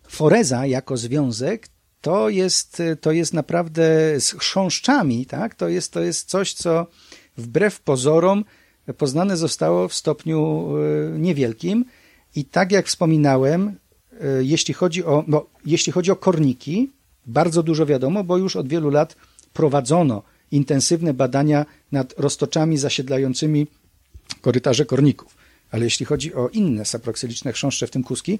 [0.08, 1.68] foreza jako związek
[2.00, 3.82] to jest, to jest naprawdę
[4.20, 5.54] z chrząszczami, tak?
[5.54, 6.86] To jest, to jest coś, co
[7.36, 8.44] wbrew pozorom
[8.92, 11.84] poznane zostało w stopniu e, niewielkim
[12.34, 16.90] i tak jak wspominałem, e, jeśli chodzi o, no, jeśli chodzi o korniki,
[17.26, 19.16] bardzo dużo wiadomo, bo już od wielu lat
[19.52, 20.22] prowadzono
[20.54, 23.66] intensywne badania nad roztoczami zasiedlającymi
[24.40, 25.36] korytarze korników.
[25.70, 28.38] Ale jeśli chodzi o inne saproksyliczne chrząszcze, w tym kuski,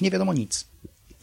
[0.00, 0.68] nie wiadomo nic.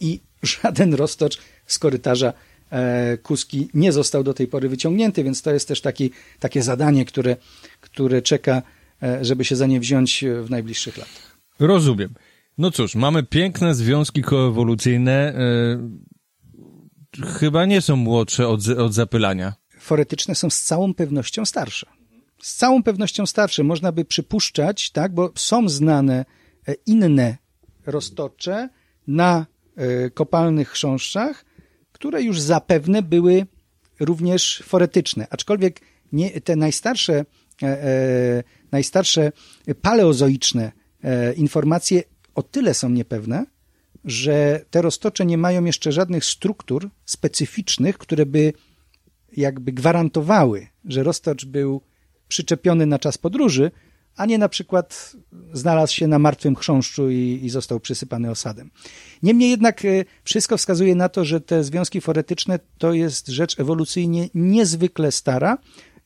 [0.00, 2.32] I żaden roztocz z korytarza
[2.70, 7.04] e, kuski nie został do tej pory wyciągnięty, więc to jest też taki, takie zadanie,
[7.04, 7.36] które,
[7.80, 8.62] które czeka,
[9.02, 11.38] e, żeby się za nie wziąć w najbliższych latach.
[11.58, 12.14] Rozumiem.
[12.58, 15.34] No cóż, mamy piękne związki koewolucyjne.
[15.34, 15.90] E,
[17.38, 19.54] chyba nie są młodsze od, od zapylania.
[19.90, 21.86] Foretyczne są z całą pewnością starsze.
[22.42, 23.64] Z całą pewnością starsze.
[23.64, 26.24] Można by przypuszczać, tak, bo są znane
[26.68, 27.36] e, inne
[27.86, 28.68] roztocze
[29.06, 31.44] na e, kopalnych chrząszczach,
[31.92, 33.46] które już zapewne były
[34.00, 35.26] również foretyczne.
[35.30, 35.80] Aczkolwiek
[36.12, 37.24] nie, te najstarsze,
[37.62, 39.32] e, e, najstarsze
[39.82, 40.72] paleozoiczne
[41.04, 42.02] e, informacje
[42.34, 43.46] o tyle są niepewne,
[44.04, 48.52] że te roztocze nie mają jeszcze żadnych struktur specyficznych, które by
[49.36, 51.80] jakby gwarantowały, że roztocz był
[52.28, 53.70] przyczepiony na czas podróży,
[54.16, 55.16] a nie na przykład
[55.52, 58.70] znalazł się na martwym chrząszczu i, i, został przysypany osadem.
[59.22, 64.28] Niemniej jednak e, wszystko wskazuje na to, że te związki foretyczne to jest rzecz ewolucyjnie
[64.34, 65.58] niezwykle stara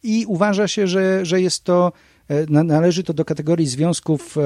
[0.03, 1.93] i uważa się, że, że jest to,
[2.29, 4.37] e, należy to do kategorii związków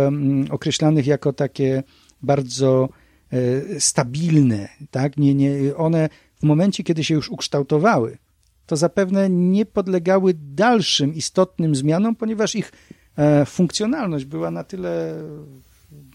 [0.51, 1.83] określanych jako takie
[2.23, 2.89] bardzo
[3.33, 4.69] e, stabilne.
[4.91, 5.17] Tak?
[5.17, 6.09] Nie, nie, one
[6.41, 8.19] w momencie, kiedy się już ukształtowały,
[8.69, 12.73] to zapewne nie podlegały dalszym istotnym zmianom, ponieważ ich
[13.17, 15.23] e, funkcjonalność była na tyle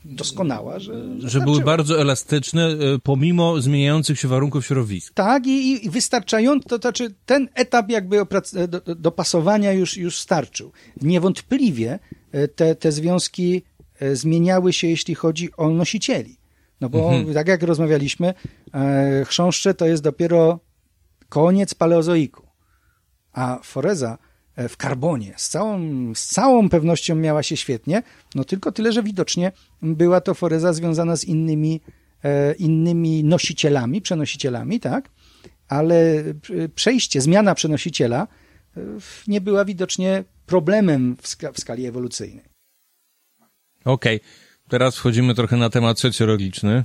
[0.05, 1.05] doskonała, że...
[1.19, 5.13] Że były bardzo elastyczne, e, pomimo zmieniających się warunków środowisk.
[5.13, 10.17] Tak, i, i wystarczająco, to znaczy ten etap jakby oprac- do, do, dopasowania już, już
[10.17, 10.71] starczył.
[11.01, 11.99] Niewątpliwie
[12.31, 13.61] e, te, te związki
[13.99, 16.37] e, zmieniały się, jeśli chodzi o nosicieli.
[16.81, 18.33] No bo tak jak rozmawialiśmy,
[18.73, 20.59] e, chrząszcze to jest dopiero
[21.33, 22.47] koniec paleozoiku,
[23.31, 24.17] a foreza
[24.55, 25.79] e, w karbonie z całą,
[26.15, 28.03] z całą pewnością miała się świetnie,
[28.35, 31.81] no tylko tyle, że widocznie była to foreza związana z innymi,
[32.23, 35.09] e, innymi nosicielami, przenosicielami, tak?
[35.67, 38.27] Ale e, przejście, zmiana przenosiciela
[39.27, 42.45] nie była widocznie problemem w, w skali ewolucyjnej.
[43.85, 44.19] Okej,
[44.67, 46.83] teraz wchodzimy trochę na temat socjologiczny.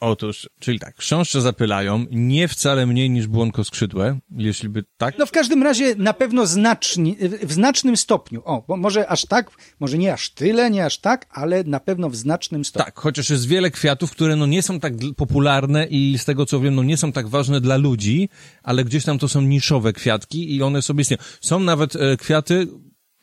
[0.00, 5.18] Otóż, czyli tak, chrząszcze zapylają nie wcale mniej niż błonkoskrzydłe, jeśli by tak.
[5.18, 8.42] No w każdym razie na pewno znacznie, w znacznym stopniu.
[8.44, 12.10] O, bo może aż tak, może nie aż tyle, nie aż tak, ale na pewno
[12.10, 12.84] w znacznym stopniu.
[12.84, 16.60] Tak, chociaż jest wiele kwiatów, które no nie są tak popularne i z tego co
[16.60, 18.28] wiem, no nie są tak ważne dla ludzi,
[18.62, 21.22] ale gdzieś tam to są niszowe kwiatki i one sobie istnieją.
[21.40, 22.66] Są nawet e, kwiaty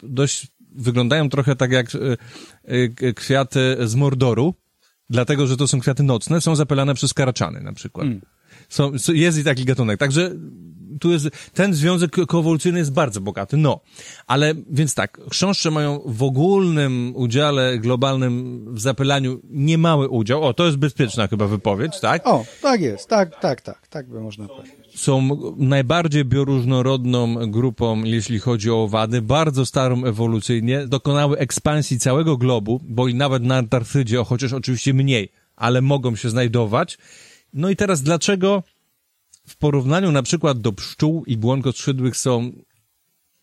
[0.04, 2.00] dość, wyglądają trochę tak jak e,
[3.08, 4.56] e, kwiaty z Mordoru,
[5.10, 8.08] dlatego, że to są kwiaty nocne, są zapylane przez karaczany na przykład.
[8.70, 10.00] Są, s- jest i taki gatunek.
[10.00, 10.32] Także
[11.00, 13.80] tu jest, ten związek ko- koewolucyjny jest bardzo bogaty, no.
[14.28, 20.44] Ale, więc tak, chrząszcze mają w ogólnym udziale globalnym w zapylaniu niemały udział.
[20.44, 22.28] O, to jest bezpieczna chyba wypowiedź, tak?
[22.28, 24.85] O, tak jest, tak, tak, tak, tak by można powiedzieć.
[24.96, 32.82] Są najbardziej bioróżnorodną grupą, jeśli chodzi o owady, bardzo starą ewolucyjnie, dokonały ekspansji całego globu,
[32.84, 36.98] bo i nawet na Antarktydzie, chociaż oczywiście mniej, ale mogą się znajdować.
[37.54, 38.64] No i teraz dlaczego
[39.48, 42.52] w porównaniu na przykład do pszczół i błonkoskrzydłych są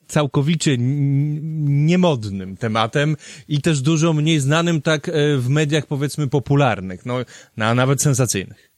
[0.07, 3.17] całkowicie niemodnym tematem
[3.49, 7.15] i też dużo mniej znanym tak e, w mediach powiedzmy popularnych, no
[7.57, 8.72] a nawet sensacyjnych.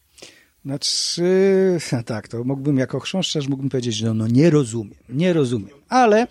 [0.64, 1.22] Znaczy,
[2.06, 5.76] tak, to mógłbym jako chrząszczarz mógłbym powiedzieć, że no, no nie rozumiem, nie rozumiem.
[5.88, 6.26] Ale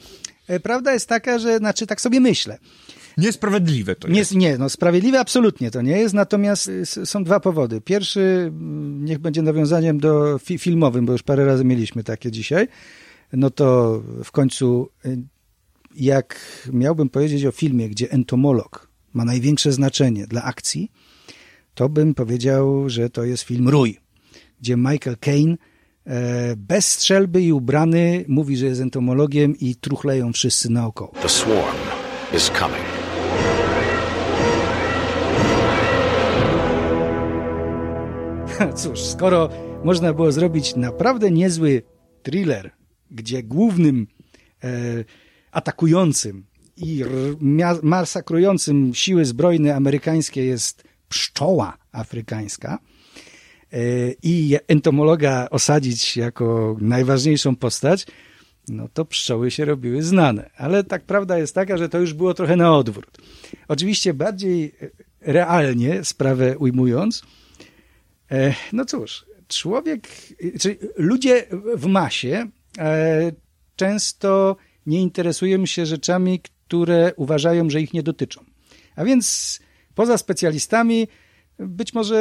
[0.48, 2.58] e, prawda jest taka, że, znaczy tak sobie myślę.
[3.18, 4.36] Niesprawiedliwe to Nie, jest.
[4.36, 7.82] nie, no sprawiedliwe absolutnie to nie jest, natomiast y, są dwa powody.
[7.82, 12.68] Pierwszy, mm, niech będzie nawiązaniem do fi filmowym, bo już parę razy mieliśmy takie dzisiaj.
[13.34, 15.18] No to w końcu, y,
[15.96, 16.40] jak
[16.74, 20.92] miałbym powiedzieć o filmie, gdzie entomolog ma największe znaczenie dla akcji,
[21.74, 24.00] to bym powiedział, że to jest film Rój,
[24.64, 25.58] gdzie Michael Caine
[26.06, 31.12] e, bez strzelby i ubrany mówi, że jest entomologiem i truchleją wszyscy naokoło.
[31.22, 31.78] The swarm
[32.36, 32.84] is coming.
[38.82, 39.50] Cóż, skoro
[39.84, 41.84] można było zrobić naprawdę niezły
[42.22, 42.72] thriller,
[43.12, 44.08] gdzie głównym
[44.64, 44.70] e,
[45.52, 46.46] atakującym
[46.78, 47.04] i
[47.82, 52.80] masakrującym siły zbrojne amerykańskie jest pszczoła afrykańska
[54.24, 58.06] i entomologa osadzić jako najważniejszą postać,
[58.68, 60.50] no to pszczoły się robiły znane.
[60.58, 63.18] Ale tak prawda jest taka, że to już było trochę na odwrót.
[63.68, 64.90] Oczywiście bardziej e,
[65.34, 67.24] realnie sprawę ujmując,
[68.34, 70.08] E, No cóż, człowiek,
[70.60, 73.32] czy ludzie w masie e,
[73.76, 74.56] często
[74.86, 78.44] nie interesują się rzeczami, które uważają, że ich nie dotyczą.
[78.96, 79.60] A więc
[79.96, 81.08] poza specjalistami,
[81.60, 82.18] być może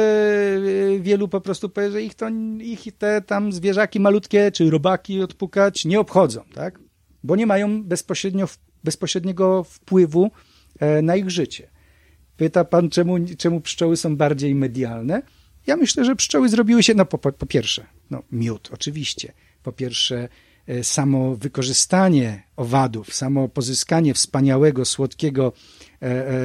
[0.95, 5.21] e, wielu po prostu powie, że ich, to, ich te tam zwierzaki malutkie czy robaki
[5.21, 6.79] odpukać nie obchodzą, tak?
[7.23, 8.47] Bo nie mają bezpośrednio,
[8.83, 10.31] bezpośredniego wpływu
[10.79, 11.69] e, na ich życie.
[12.37, 15.21] Pyta pan, czemu, czemu pszczoły są bardziej medialne?
[15.67, 20.29] Ja myślę, że pszczoły zrobiły się, no po, po, pierwsze, no miód oczywiście, po pierwsze
[20.67, 25.53] e, samo wykorzystanie owadów, samo pozyskanie wspaniałego, słodkiego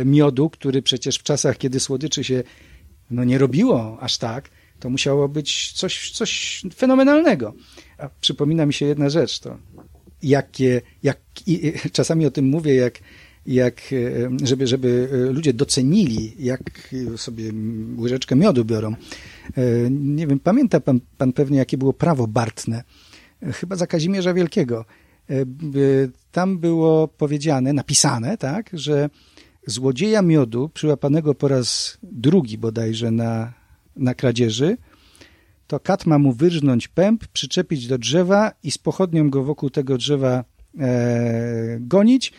[0.04, 2.42] miodu, który przecież w czasach, kiedy słodyczy się
[3.10, 7.54] no nie robiło aż tak, to musiało być coś, coś fenomenalnego.
[7.98, 9.58] A przypomina mi się jedna rzecz, to
[10.22, 11.18] jakie, jak,
[11.92, 12.98] czasami o tym mówię, jak,
[13.46, 17.52] jak e, żeby, żeby e, ludzie docenili, jak sobie
[17.98, 18.94] łyżeczkę miodu biorą.
[19.56, 22.84] E, Nie wiem, pamięta pan, pan pewnie, jakie było prawo bartne,
[23.42, 24.84] E, chyba za Kazimierza Wielkiego.
[25.30, 25.34] E,
[26.32, 29.10] Tam było powiedziane, napisane, tak, że
[29.70, 33.52] złodzieja miodu, przyłapanego po raz drugi bodajże na,
[33.96, 34.76] na kradzieży,
[35.66, 39.98] to kat ma mu wyrżnąć pęp, przyczepić do drzewa i z pochodnią go wokół tego
[39.98, 40.44] drzewa
[40.78, 42.32] e, gonić,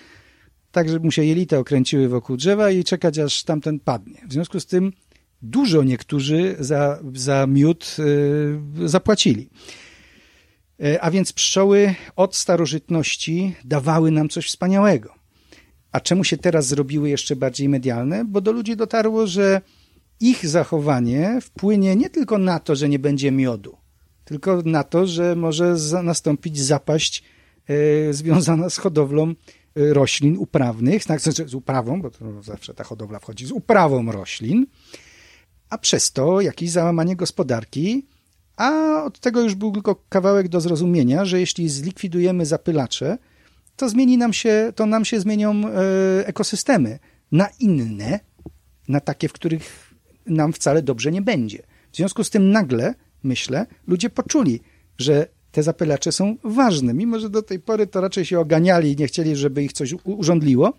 [0.71, 4.21] tak żeby mu się jelita okręciły wokół drzewa i czekać aż tamten padnie.
[4.27, 4.93] W związku z tym
[5.41, 7.95] dużo niektórzy za, za miód
[8.83, 9.49] e, zapłacili.
[10.83, 15.18] E, A więc pszczoły od starożytności dawały nam coś wspaniałego.
[15.91, 18.25] A czemu się teraz zrobiły jeszcze bardziej medialne?
[18.25, 19.61] Bo do ludzi dotarło, że
[20.19, 23.77] ich zachowanie wpłynie nie tylko na to, że nie będzie miodu,
[24.25, 27.23] tylko na to, że może nastąpić zapaść
[27.67, 29.33] e, związana z hodowlą e,
[29.93, 34.65] roślin uprawnych, tak, znaczy z uprawą, bo to zawsze ta hodowla wchodzi z uprawą roślin,
[35.69, 38.07] a przez to jakieś załamanie gospodarki,
[38.57, 43.17] a od tego już był tylko kawałek do zrozumienia, że jeśli zlikwidujemy zapylacze,
[43.79, 45.71] to zmieni nam się, to nam się zmienią e,
[46.27, 46.99] ekosystemy
[47.31, 48.19] na inne,
[48.87, 49.93] na takie, w których
[50.25, 51.63] nam wcale dobrze nie będzie.
[51.91, 54.61] W związku z tym nagle, myślę, ludzie poczuli,
[54.97, 58.95] że te zapylacze są ważne, mimo że do tej pory to raczej się oganiali i
[58.95, 60.73] nie chcieli, żeby ich coś urządliło,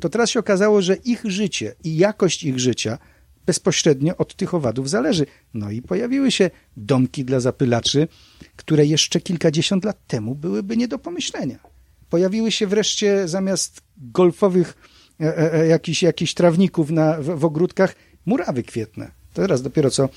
[0.00, 2.98] to teraz się okazało, że ich życie i jakość ich życia
[3.46, 5.26] bezpośrednio od tych owadów zależy.
[5.54, 8.08] No i pojawiły się domki dla zapylaczy,
[8.56, 11.69] które jeszcze kilkadziesiąt lat temu byłyby nie do pomyślenia.
[12.10, 14.76] Pojawiły się wreszcie zamiast golfowych
[15.20, 15.66] e, e, e,
[16.02, 17.94] jakichś, trawników na, w, w ogródkach
[18.26, 19.10] murawy kwietne.
[19.34, 20.08] Teraz dopiero co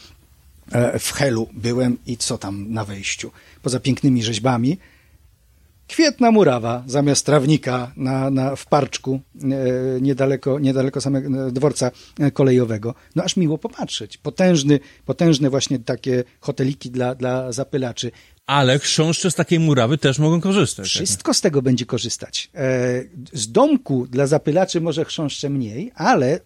[0.72, 4.78] e, w Helu byłem i co tam na wejściu, poza pięknymi rzeźbami,
[5.88, 11.92] kwietna murawa zamiast trawnika na, na, w parczku e, niedaleko, niedaleko samego dworca
[12.34, 12.96] kolejowego.
[13.16, 14.18] No aż miło popatrzeć.
[14.18, 18.12] Potężny, potężne właśnie takie hoteliki dla, dla zapylaczy.
[18.46, 20.88] Ale chrząszcze z takiej murawy też mogą korzystać.
[20.88, 22.50] Wszystko z tego będzie korzystać.
[22.56, 23.04] E,
[23.34, 26.40] Z domku dla zapylaczy może chrząszcze mniej, ale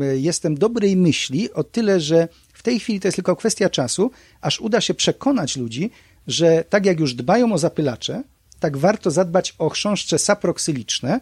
[0.00, 4.10] e, jestem dobrej myśli o tyle, że w tej chwili to jest tylko kwestia czasu,
[4.40, 5.90] aż uda się przekonać ludzi,
[6.26, 8.22] że tak jak już dbają o zapylacze,
[8.60, 11.20] tak warto zadbać o chrząszcze saproksyliczne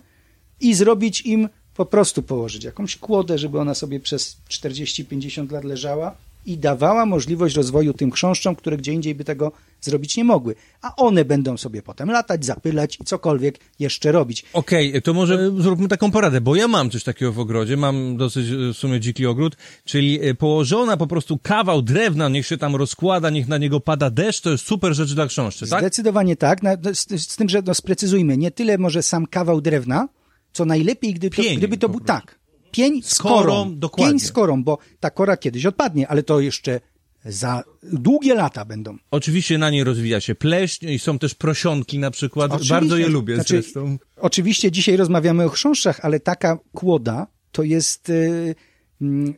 [0.60, 6.16] i zrobić im po prostu położyć jakąś kłodę, żeby ona sobie przez 40-50 lat leżała
[6.46, 10.54] i dawała możliwość rozwoju tym chrząszczom, które gdzie indziej by tego zrobić nie mogły.
[10.82, 14.44] A one będą sobie potem latać, zapylać i cokolwiek jeszcze robić.
[14.52, 18.16] Okej, to może e, zróbmy taką poradę, bo ja mam coś takiego w ogrodzie, mam
[18.16, 22.56] dosyć e, w sumie dziki ogród, czyli e, położona po prostu kawał drewna, niech się
[22.56, 25.80] tam rozkłada, niech na niego pada deszcz, to jest super rzecz dla chrząszczy, tak?
[25.80, 26.60] Zdecydowanie tak,
[26.92, 30.08] z, z tym, że no, sprecyzujmy, nie tyle może sam kawał drewna,
[30.52, 32.39] co najlepiej, gdyby to, gdyby to był tak.
[32.70, 33.76] Pień z, korą, korą.
[33.76, 34.12] dokładnie.
[34.12, 36.80] Pień z korą, bo ta kora kiedyś odpadnie, ale to jeszcze
[37.24, 38.96] za długie lata będą.
[39.10, 42.74] Oczywiście na niej rozwija się pleśń i są też prosionki na przykład, Oczywiście.
[42.74, 43.98] bardzo je lubię Znaczy, zresztą.
[44.16, 48.54] Oczywiście dzisiaj rozmawiamy o chrząszczach, ale taka kłoda to jest y,
[49.00, 49.34] mm,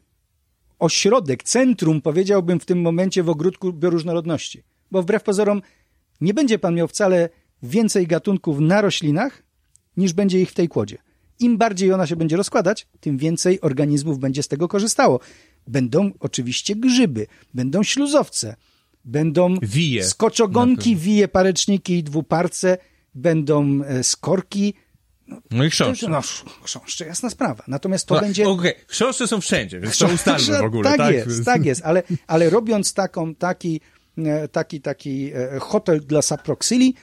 [0.78, 4.62] ośrodek, centrum, powiedziałbym w tym momencie w ogródku bioróżnorodności.
[4.90, 5.62] Bo wbrew pozorom
[6.20, 7.28] nie będzie pan miał wcale
[7.62, 9.42] więcej gatunków na roślinach,
[9.96, 10.98] niż będzie ich w tej kłodzie.
[11.42, 15.20] Im bardziej ona się będzie rozkładać, tym więcej organizmów będzie z tego korzystało.
[15.66, 18.56] Będą oczywiście grzyby, będą śluzowce,
[19.04, 20.04] będą Wije.
[20.04, 22.78] skoczogonki, wije, pareczniki i dwuparce,
[23.14, 24.74] będą e, skorki.
[25.50, 26.08] No i chrząszcze.
[26.08, 26.20] No,
[26.62, 27.64] chrząszcze, jasna sprawa.
[27.68, 28.48] Natomiast to No, będzie...
[28.48, 31.14] Okej, chrząszcze są wszędzie, więc to ustalmy w ogóle, tak, tak?
[31.14, 33.80] jest, tak jest, ale, ale robiąc taką, taki,
[34.18, 36.94] e, taki, taki e, hotel dla saproksyli,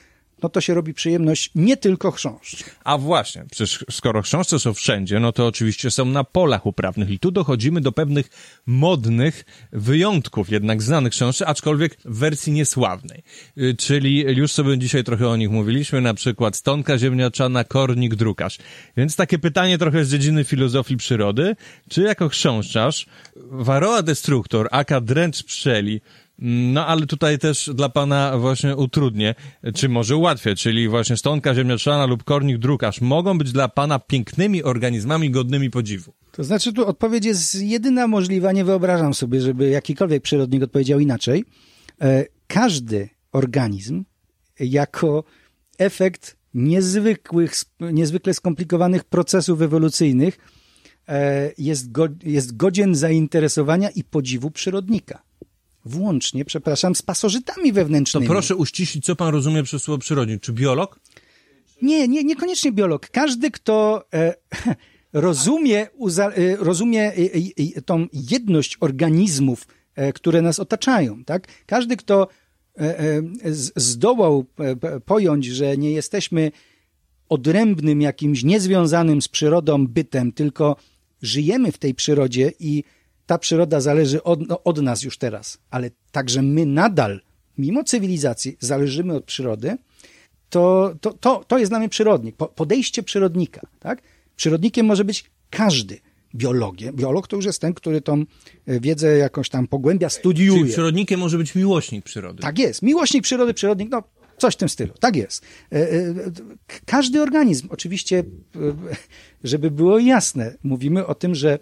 [0.42, 2.64] no to się robi przyjemność nie tylko chrząszcz.
[2.84, 7.18] A właśnie, przecież skoro chrząszcze są wszędzie, no to oczywiście są na polach uprawnych i
[7.18, 8.28] tu dochodzimy do pewnych
[8.66, 13.22] modnych wyjątków, jednak znanych chrząszczy, aczkolwiek w wersji niesławnej.
[13.58, 18.58] Y, Czyli już sobie dzisiaj trochę o nich mówiliśmy, na przykład stonka ziemniaczana, kornik, drukarz.
[18.96, 21.56] Więc takie pytanie trochę z dziedziny filozofii przyrody,
[21.88, 26.00] czy jako chrząszczarz Varroa destructor, aka dręcz pszczeli,
[26.40, 29.34] no ale tutaj też dla pana właśnie utrudnię,
[29.74, 34.62] czy może ułatwię, czyli właśnie stonka ziemniaczana lub kornik drukarz mogą być dla pana pięknymi
[34.62, 36.12] organizmami godnymi podziwu.
[36.32, 41.44] To znaczy tu odpowiedź jest jedyna możliwa, nie wyobrażam sobie, żeby jakikolwiek przyrodnik odpowiedział inaczej.
[42.00, 44.04] E, Każdy organizm
[44.60, 45.24] jako
[45.78, 50.38] efekt niezwykłych, niezwykle skomplikowanych procesów ewolucyjnych
[51.08, 55.22] e, jest, go, jest godzien zainteresowania i podziwu przyrodnika.
[55.84, 58.26] Włącznie, przepraszam, z pasożytami To wewnętrznymi.
[58.26, 60.40] proszę uściślić, co pan rozumie przez słowo przyrodnik.
[60.42, 61.00] Czy biolog?
[61.82, 63.08] Nie, nie, niekoniecznie biolog.
[63.08, 64.34] Każdy, kto e,
[65.12, 67.14] rozumie, uza, e, rozumie e,
[67.76, 69.66] e, tą jedność organizmów,
[70.14, 71.48] które nas otaczają, tak?
[71.66, 72.28] Każdy, kto
[73.76, 74.44] zdołał
[75.04, 76.50] pojąć, że nie jesteśmy
[77.28, 80.76] odrębnym, jakimś niezwiązanym z przyrodą bytem, tylko
[81.22, 82.84] żyjemy w tej przyrodzie i
[83.30, 87.20] ta przyroda zależy od, no, od nas już teraz, ale także my nadal,
[87.58, 89.76] mimo cywilizacji, zależymy od przyrody,
[90.48, 93.60] to, to, to, to jest dla mnie przyrodnik, po- podejście przyrodnika.
[93.80, 94.02] Tak?
[94.36, 96.00] Przyrodnikiem może być każdy.
[96.34, 96.92] Biologie.
[96.92, 98.24] Biolog to już jest ten, który tą
[98.66, 100.72] e, wiedzę jakąś tam pogłębia, Czyli studiuje.
[100.72, 102.42] przyrodnikiem może być miłośnik przyrody.
[102.42, 102.82] Tak jest.
[102.82, 104.02] Miłośnik przyrody, przyrodnik, no
[104.38, 104.94] Coś w tym stylu.
[105.00, 105.44] Tak jest.
[105.72, 106.14] E, e,
[106.86, 108.24] Każdy organizm, oczywiście,
[109.44, 111.58] żeby było jasne, mówimy o tym, że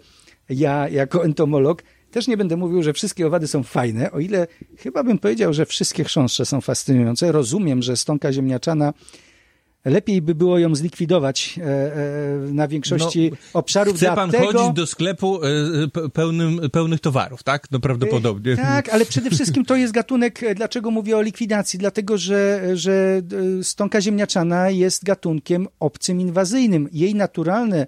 [0.49, 4.47] ja jako entomolog też nie będę mówił, że wszystkie owady są fajne, o ile
[4.77, 7.31] chyba bym powiedział, że wszystkie chrząszcze są fascynujące.
[7.31, 8.93] Rozumiem, że stonka ziemniaczana
[9.85, 13.95] lepiej by było ją zlikwidować e, e, na większości obszarów.
[13.95, 14.59] Chce pan dlatego...
[14.59, 15.47] chodzić do sklepu e,
[15.87, 17.71] pe- pełnym, pełnych towarów, tak?
[17.71, 18.57] No prawdopodobnie.
[18.57, 21.79] Tak, ale przede wszystkim to jest gatunek, e, dlaczego mówię o likwidacji?
[21.79, 23.21] Dlatego, że, że
[23.59, 26.89] e, stonka ziemniaczana jest gatunkiem obcym inwazyjnym.
[26.91, 27.87] Jej naturalne, e, e,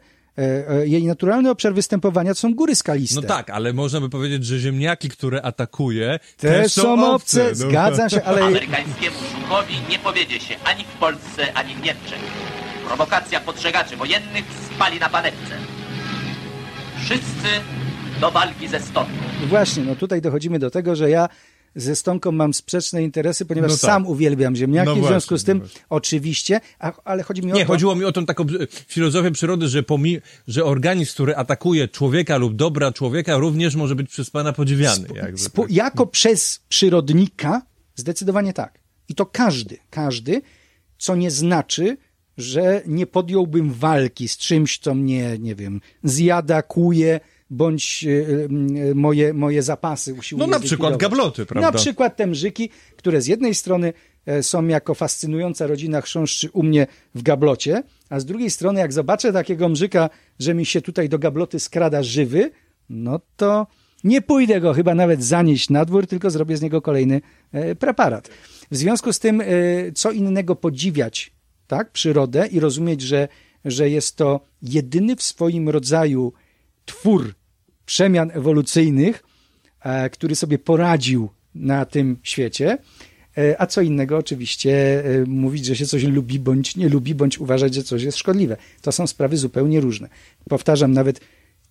[0.86, 3.22] jej naturalny obszar występowania to są góry skaliste.
[3.22, 7.56] No tak, ale można by powiedzieć, że ziemniaki, które atakuje, Też są obce, No.
[7.56, 12.20] zgadzam się, ale Amerykańskiemu szukowi nie powiedzie się ani w Polsce, ani w Niemczech.
[12.88, 15.56] Prowokacja podżegaczy wojennych spali na panewce.
[17.06, 17.48] Wszyscy
[18.22, 19.10] do walki ze stopą.
[19.48, 21.30] właśnie, no tutaj dochodzimy do tego, że ja
[21.76, 23.90] ze Stonką mam sprzeczne interesy, ponieważ No tak.
[23.90, 25.82] sam uwielbiam ziemniaki, No w związku właśnie, z tym no właśnie.
[25.90, 28.48] oczywiście, a, ale chodzi mi o Nie, chodziło mi o tą taką e,
[28.88, 34.10] filozofię przyrody, że, pomi- że organizm, który atakuje człowieka lub dobra człowieka, również może być
[34.10, 35.08] przez pana podziwiany.
[35.16, 35.72] jakby, tak.
[35.72, 37.62] jako przez przyrodnika
[37.96, 38.80] zdecydowanie tak.
[39.10, 40.42] I to każdy, każdy,
[40.98, 41.98] co nie znaczy,
[42.38, 47.20] że nie podjąłbym walki z czymś, co mnie, nie wiem, zjada, kłuje,
[47.52, 48.10] bądź e,
[48.92, 51.72] e, moje, moje zapasy usiłuje No na przykład gabloty, prawda?
[51.72, 53.94] Na przykład te mrzyki, które z jednej strony
[54.26, 58.94] e, są jako fascynująca rodzina chrząszczy u mnie w gablocie, a z drugiej strony jak
[58.94, 62.52] zobaczę takiego mrzyka, że mi się tutaj do gabloty skrada żywy,
[62.90, 63.68] no to
[64.04, 67.22] nie pójdę go chyba nawet zanieść na dwór, tylko zrobię z niego kolejny
[67.52, 68.30] e, preparat.
[68.72, 69.46] W związku z tym, e,
[69.96, 71.32] co innego podziwiać
[71.68, 73.28] tak, przyrodę i rozumieć, że,
[73.66, 76.34] że jest to jedyny w swoim rodzaju
[76.86, 77.34] twór
[77.86, 79.24] przemian ewolucyjnych,
[79.82, 82.78] e, który sobie poradził na tym świecie,
[83.38, 87.40] e, a co innego oczywiście e, mówić, że się coś lubi bądź nie lubi, bądź
[87.40, 88.58] uważać, że coś jest szkodliwe.
[88.82, 90.10] To są sprawy zupełnie różne.
[90.50, 91.22] Powtarzam, nawet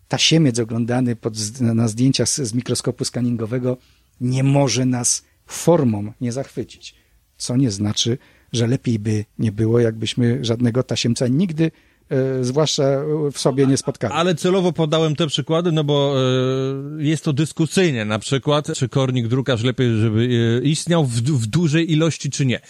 [0.08, 3.76] tasiemiec oglądany pod, na zdjęciach z, z mikroskopu skaningowego
[4.20, 6.94] nie może nas formą nie zachwycić.
[7.36, 8.18] Co nie znaczy,
[8.52, 11.70] że lepiej by nie było, jakbyśmy żadnego tasiemca nigdy,
[12.40, 13.02] zwłaszcza
[13.32, 14.14] w sobie nie spotkali.
[14.14, 16.14] Ale celowo podałem te przykłady, no bo
[16.98, 18.04] e, jest to dyskusyjnie.
[18.04, 20.28] Na przykład, czy kornik drukarz lepiej, żeby
[20.62, 22.60] e, istniał w, w dużej ilości, czy nie.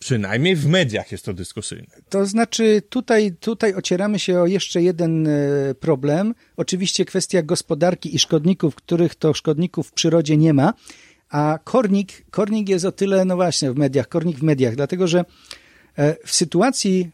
[0.00, 1.86] Przynajmniej w mediach jest to dyskusyjne.
[2.08, 5.28] To znaczy, tutaj, tutaj ocieramy się o jeszcze jeden
[5.80, 6.34] problem.
[6.56, 10.72] Oczywiście kwestia gospodarki i szkodników, których to szkodników w przyrodzie nie ma.
[11.30, 15.24] A kornik, kornik jest o tyle, no właśnie, w mediach, kornik w mediach, dlatego że
[15.96, 17.10] e, w sytuacji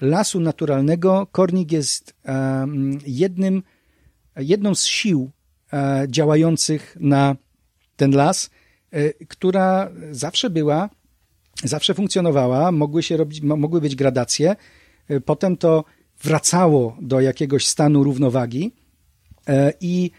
[0.00, 1.26] lasu naturalnego.
[1.32, 2.14] Kornik jest
[3.06, 3.62] jednym,
[4.36, 5.30] jedną z sił
[5.72, 7.36] e, działających na
[7.96, 8.50] ten las,
[8.90, 10.90] e, która zawsze była
[11.64, 14.56] zawsze funkcjonowała, mogły się robić, mo- mogły być gradacje,
[15.10, 15.84] y, potem to
[16.22, 18.72] wracało do jakiegoś stanu równowagi.
[19.48, 20.10] E, i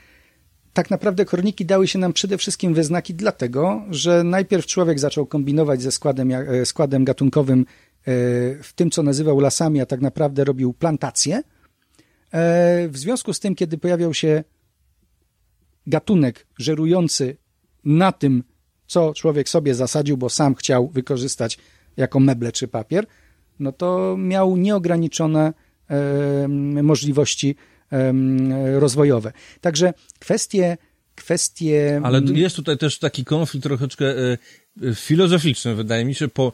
[0.74, 5.26] tak naprawdę korniki dały się nam przede wszystkim we znaki dlatego, że najpierw człowiek zaczął
[5.26, 7.66] kombinować ze składem, e, składem gatunkowym e,
[8.64, 11.43] w tym, co nazywał lasami, a tak naprawdę robił plantacje.
[12.32, 14.43] E, W związku z tym, kiedy pojawiał się
[15.88, 17.38] gatunek żerujący
[17.86, 18.43] na tym,
[18.88, 21.57] co człowiek sobie zasadził, bo sam chciał wykorzystać
[21.97, 23.05] jako meble czy papier,
[23.60, 25.53] no to miał nieograniczone
[25.88, 27.55] em, możliwości
[28.80, 29.32] rozwojowe.
[29.62, 30.78] Także kwestie,
[31.16, 34.05] kwestie Ale jest tutaj też taki konflikt troszeczkę
[34.84, 36.54] e, e, filozoficzny, wydaje mi się, po,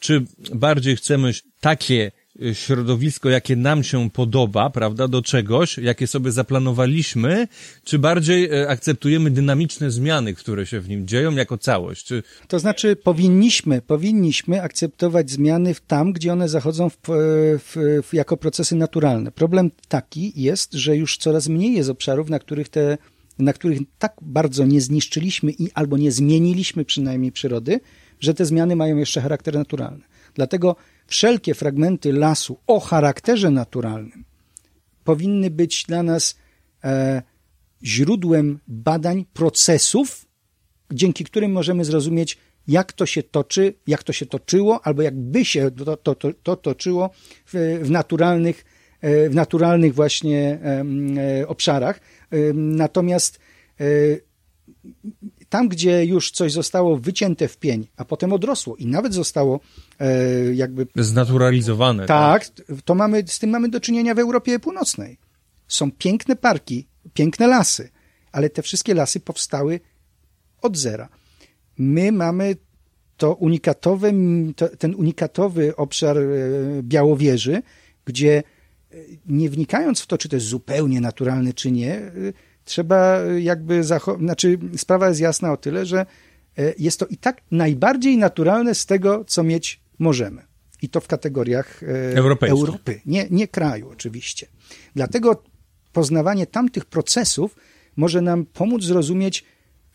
[0.00, 2.12] czy bardziej chcemy takie
[2.42, 7.48] e, środowisko, jakie nam się podoba, prawda, do czegoś, jakie sobie zaplanowaliśmy,
[7.84, 12.06] czy bardziej e, akceptujemy dynamiczne zmiany, które się w nim dzieją jako całość?
[12.06, 16.96] Czy, To znaczy, powinniśmy, powinniśmy akceptować zmiany w tam, gdzie one zachodzą w,
[17.58, 19.32] w, w, jako procesy naturalne.
[19.32, 22.98] Problem taki jest, że już coraz mniej jest obszarów, na których te,
[23.38, 27.80] na których tak bardzo nie zniszczyliśmy i albo nie zmieniliśmy przynajmniej przyrody,
[28.20, 30.04] że te zmiany mają jeszcze charakter naturalny.
[30.34, 30.76] Dlatego
[31.06, 34.24] wszelkie fragmenty lasu o charakterze naturalnym
[35.04, 36.36] powinny być dla nas
[36.84, 37.22] e,
[37.84, 40.26] źródłem badań procesów,
[40.92, 45.70] dzięki którym możemy zrozumieć, jak to się toczy, jak to się toczyło, albo jakby się
[45.70, 47.10] to, to, to, to toczyło
[47.46, 48.64] w, w naturalnych,
[49.00, 50.58] e, w naturalnych właśnie
[51.40, 52.00] e, obszarach.
[52.54, 53.38] Natomiast
[53.80, 53.84] e,
[55.48, 59.60] tam, gdzie już coś zostało wycięte w pień, a potem odrosło i nawet zostało
[60.00, 62.06] e, jakby znaturalizowane.
[62.06, 62.48] tak,
[62.84, 65.18] to mamy, z tym mamy do czynienia w Europie Północnej.
[65.68, 67.90] Są piękne parki, piękne lasy,
[68.32, 69.80] ale te wszystkie lasy powstały
[70.62, 71.08] od zera.
[71.78, 72.56] My mamy
[73.16, 74.12] to unikatowe,
[74.56, 76.22] to, ten unikatowy obszar e,
[76.82, 77.62] Białowieży,
[78.04, 78.42] gdzie
[79.26, 82.12] nie wnikając w to, czy to jest zupełnie naturalne, czy nie, e,
[82.64, 86.06] trzeba jakby zachować, znaczy sprawa jest jasna o tyle, że
[86.78, 90.42] jest to i tak najbardziej naturalne z tego, co mieć możemy.
[90.82, 91.82] I to w kategoriach
[92.14, 92.60] Europejskich.
[92.60, 94.46] Europy, nie, nie kraju oczywiście.
[94.94, 95.42] Dlatego
[95.92, 97.56] poznawanie tamtych procesów
[97.96, 99.44] może nam pomóc zrozumieć,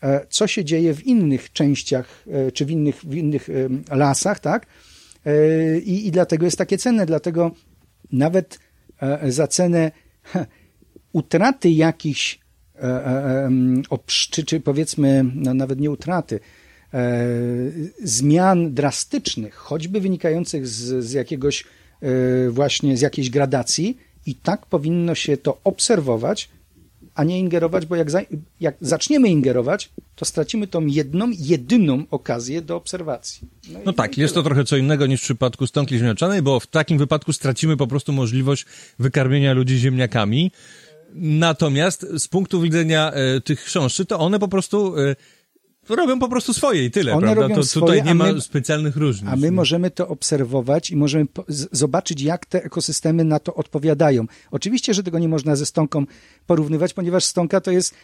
[0.02, 4.40] e, co się dzieje w innych częściach, e, czy w innych, w innych e, lasach,
[4.40, 4.66] tak?
[5.84, 7.50] I, I dlatego jest takie cenne, dlatego
[8.12, 8.58] nawet
[9.28, 9.90] za cenę
[11.12, 12.40] utraty jakichś
[14.06, 16.40] czy, czy powiedzmy, no nawet nie utraty,
[18.04, 21.64] zmian drastycznych, choćby wynikających z, z jakiegoś
[22.50, 26.48] właśnie, z jakiejś gradacji, i tak powinno się to obserwować,
[27.20, 28.20] a nie ingerować, bo jak, za,
[28.60, 33.48] jak zaczniemy ingerować, to stracimy tą jedną, jedyną okazję do obserwacji.
[33.72, 36.66] No, no tak, jest to trochę co innego niż w przypadku stąki ziemniaczanej, bo w
[36.66, 38.66] takim wypadku stracimy po prostu możliwość
[38.98, 40.50] wykarmienia ludzi ziemniakami.
[41.14, 45.16] Natomiast z punktu widzenia e, tych chrząszczy, to one po prostu e,
[45.88, 47.42] robią po prostu swoje i tyle, One prawda?
[47.42, 49.30] Robią to swoje, tutaj nie my, ma specjalnych różnic.
[49.32, 51.26] A my możemy to obserwować i możemy
[51.72, 54.26] zobaczyć, jak te ekosystemy na to odpowiadają.
[54.50, 56.04] Oczywiście, że tego nie można ze stonką
[56.46, 57.94] porównywać, ponieważ stonka to jest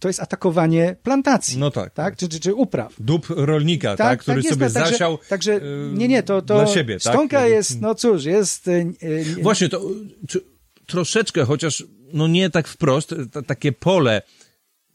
[0.00, 1.58] to jest atakowanie plantacji.
[1.58, 1.94] No tak.
[1.94, 2.16] tak?
[2.16, 2.94] Czy, czy, czy upraw.
[2.98, 5.18] Dób rolnika, tak, tak który tak sobie także, zasiał.
[5.28, 5.60] Także,
[5.92, 7.14] nie, nie, to, to dla siebie, tak?
[7.14, 8.66] stonka jest, no cóż, jest.
[8.66, 9.82] Yy, Właśnie to
[10.28, 10.40] czy,
[10.86, 13.14] troszeczkę, chociaż no nie tak wprost,
[13.46, 14.22] takie pole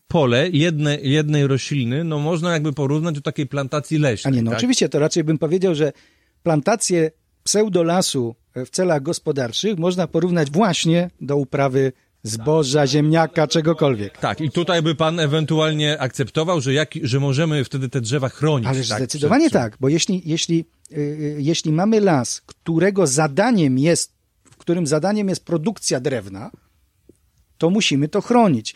[0.07, 4.33] pole jedne, jednej rośliny, no można jakby porównać do takiej plantacji leśnej.
[4.33, 4.57] A nie, no tak?
[4.57, 5.93] oczywiście, to raczej bym powiedział, że
[6.43, 7.11] plantację
[7.43, 11.91] pseudolasu w celach gospodarczych można porównać właśnie do uprawy
[12.23, 14.17] zboża, ziemniaka, czegokolwiek.
[14.17, 18.67] Tak, i tutaj by pan ewentualnie akceptował, że, jak, że możemy wtedy te drzewa chronić.
[18.67, 19.61] Ale tak, zdecydowanie przed...
[19.61, 25.45] tak, bo jeśli, jeśli, yy, jeśli mamy las, którego zadaniem jest, w którym zadaniem jest
[25.45, 26.51] produkcja drewna,
[27.57, 28.75] to musimy to chronić.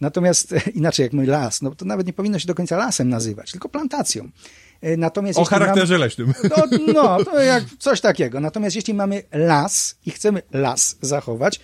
[0.00, 3.52] Natomiast inaczej jak mój las, no to nawet nie powinno się do końca lasem nazywać,
[3.52, 4.28] tylko plantacją.
[4.80, 6.32] E, natomiast o charakterze mamy, leśnym.
[6.48, 8.40] To, no, to jak coś takiego.
[8.40, 11.60] Natomiast jeśli mamy las i chcemy las zachować,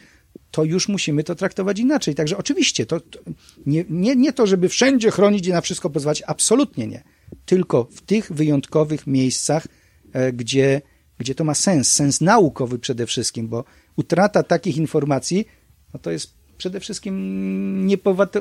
[0.50, 2.14] to już musimy to traktować inaczej.
[2.14, 3.18] Także oczywiście, to, to
[3.66, 7.02] nie, nie, nie to, żeby wszędzie chronić i na wszystko pozwalać, absolutnie nie.
[7.46, 9.66] Tylko w tych wyjątkowych miejscach,
[10.12, 10.82] e, gdzie,
[11.18, 13.64] gdzie to ma sens, sens naukowy przede wszystkim, bo
[13.96, 15.46] utrata takich informacji,
[15.94, 17.86] no to jest przede wszystkim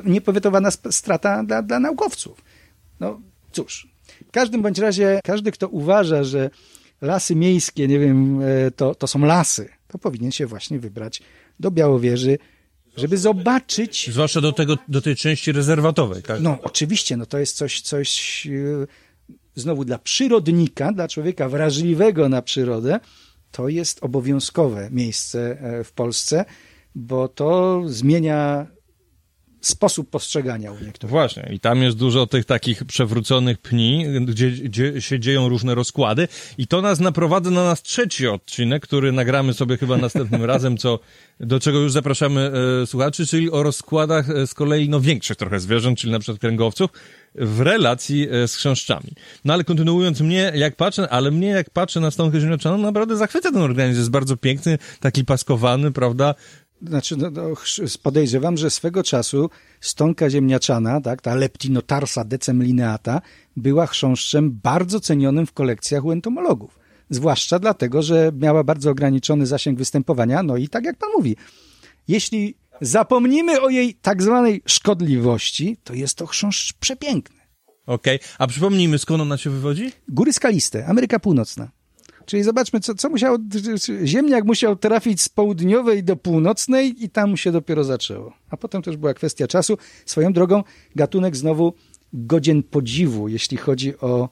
[0.04, 2.44] niepowetowana strata dla, dla naukowców.
[3.00, 3.20] No
[3.52, 3.88] cóż,
[4.28, 6.50] w każdym bądź razie każdy, kto uważa, że
[7.00, 11.22] lasy miejskie, nie wiem, e, to, to są lasy, to powinien się właśnie wybrać
[11.60, 12.38] do Białowieży,
[12.96, 14.10] żeby zobaczyć...
[14.12, 16.40] Zwłaszcza do, tego, do tej części rezerwatowej, tak?
[16.40, 18.50] No, oczywiście, no to jest coś, coś e,
[19.54, 23.00] znowu dla przyrodnika, dla człowieka wrażliwego na przyrodę,
[23.52, 26.44] to jest obowiązkowe miejsce e, w Polsce
[26.96, 28.66] bo to zmienia
[29.60, 31.10] sposób postrzegania u niektórych.
[31.10, 36.28] Właśnie, i tam jest dużo tych takich przewróconych pni, gdzie, gdzie się dzieją różne rozkłady
[36.58, 40.98] i to nas naprowadza na nas trzeci odcinek, który nagramy sobie chyba następnym razem, co,
[41.40, 45.60] do czego już zapraszamy e, słuchaczy, czyli o rozkładach e, z kolei no większych trochę
[45.60, 46.90] zwierząt, czyli na przykład kręgowców,
[47.34, 49.12] w relacji e, z chrząszczami.
[49.44, 53.52] No ale kontynuując mnie, jak patrzę, ale mnie jak patrzę na stonkę ziemniaczaną, naprawdę zachwyca
[53.52, 56.34] ten organizm, jest bardzo piękny, taki paskowany, prawda,
[56.82, 57.54] znaczy, no, no,
[58.02, 59.50] podejrzewam, że swego czasu
[59.80, 63.20] stonka ziemniaczana, tak, ta leptinotarsa decemlineata,
[63.56, 66.78] była chrząszczem bardzo cenionym w kolekcjach u entomologów.
[67.10, 71.36] Zwłaszcza dlatego, że miała bardzo ograniczony zasięg występowania, no i tak jak pan mówi,
[72.08, 77.36] jeśli zapomnimy o jej tak zwanej szkodliwości, to jest to chrząszcz przepiękny.
[77.86, 78.28] Okej, okay.
[78.38, 79.92] a przypomnijmy, skąd ona się wywodzi?
[80.08, 81.68] Góry skaliste, Ameryka Północna.
[82.26, 83.36] Czyli zobaczmy, co, co musiał,
[84.04, 88.32] ziemniak musiał trafić z południowej do północnej i tam się dopiero zaczęło.
[88.50, 89.78] A potem też była kwestia czasu.
[90.06, 90.62] Swoją drogą
[90.96, 91.74] gatunek znowu
[92.12, 94.28] godzien podziwu, jeśli chodzi o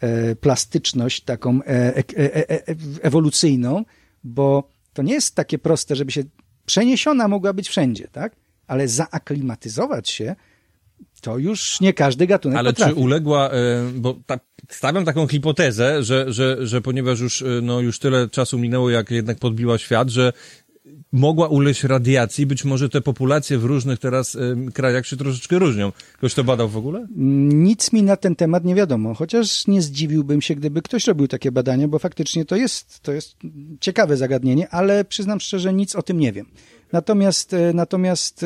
[0.00, 3.84] e, plastyczność taką e, e, e, e, e ewolucyjną,
[4.24, 6.22] bo to nie jest takie proste, żeby się
[6.66, 8.36] przeniesiona mogła być wszędzie, tak?
[8.66, 10.36] Ale zaaklimatyzować się
[11.20, 12.94] to już nie każdy gatunek Ale potrafi.
[12.94, 13.50] czy uległa,
[13.94, 14.38] bo ta,
[14.68, 19.10] stawiam taką hipotezę, że, że, że ponieważ już, e, no, już tyle czasu minęło, jak
[19.10, 20.32] jednak podbiła świat, że
[21.12, 25.92] mogła uleść radiacji, być może te populacje w różnych teraz y, krajach się troszeczkę różnią.
[26.18, 27.06] Ktoś to badał w ogóle?
[27.16, 31.52] Nic mi na ten temat nie wiadomo, chociaż nie zdziwiłbym się, gdyby ktoś robił takie
[31.52, 33.36] badania, bo faktycznie to jest, to jest
[33.80, 36.46] ciekawe zagadnienie, ale przyznam szczerze, nic o tym nie wiem.
[36.92, 38.44] Natomiast, natomiast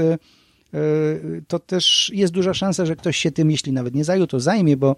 [1.48, 4.76] to też jest duża szansa, że ktoś się tym, jeśli nawet nie zajął, to zajmie,
[4.76, 4.96] bo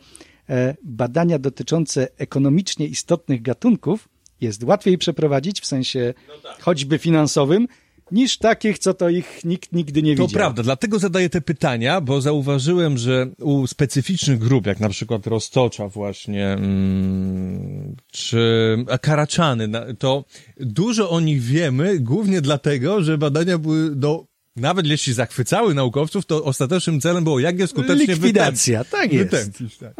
[0.82, 4.08] badania dotyczące ekonomicznie istotnych gatunków
[4.40, 6.14] jest łatwiej przeprowadzić w sensie
[6.60, 7.66] choćby finansowym,
[8.12, 10.38] niż takich, co to ich nikt nigdy nie To widział.
[10.38, 15.88] prawda, dlatego zadaję te pytania, bo zauważyłem, że u specyficznych grup, jak na przykład roztocza
[15.88, 20.24] właśnie, mm, czy karaczany, to
[20.60, 24.29] dużo o nich wiemy, głównie dlatego, że badania były do
[24.60, 29.30] nawet jeśli zachwycały naukowców, to ostatecznym celem było jak je skutecznie Likwidacja, tak jest.
[29.30, 29.92] Wytępić, tak.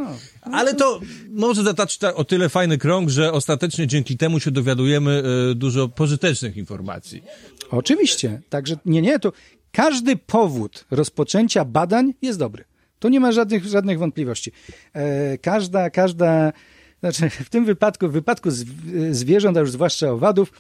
[0.43, 1.01] Ale to
[1.31, 5.89] może zataczyć ta- o tyle fajny krąg, że ostatecznie dzięki temu się dowiadujemy e, dużo
[5.89, 7.23] pożytecznych informacji.
[7.71, 8.41] Oczywiście.
[8.49, 9.33] Także nie, nie, to
[9.73, 12.65] każdy powód rozpoczęcia badań jest dobry.
[12.99, 14.53] To nie ma żadnych, żadnych wątpliwości.
[14.93, 16.53] E, każda, każda,
[17.01, 18.65] znaczy w tym wypadku, w wypadku z,
[19.11, 20.53] zwierząt, a już zwłaszcza owadów,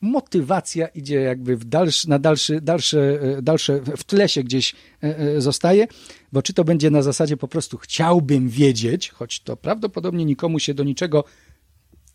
[0.00, 5.18] motywacja idzie jakby w dalszy, na dalszy, dalsze, e, dalsze, w tle się gdzieś e,
[5.18, 5.86] e, zostaje,
[6.32, 10.74] bo czy to będzie na zasadzie po prostu chciałbym wiedzieć, choć to prawdopodobnie nikomu się
[10.74, 11.24] do niczego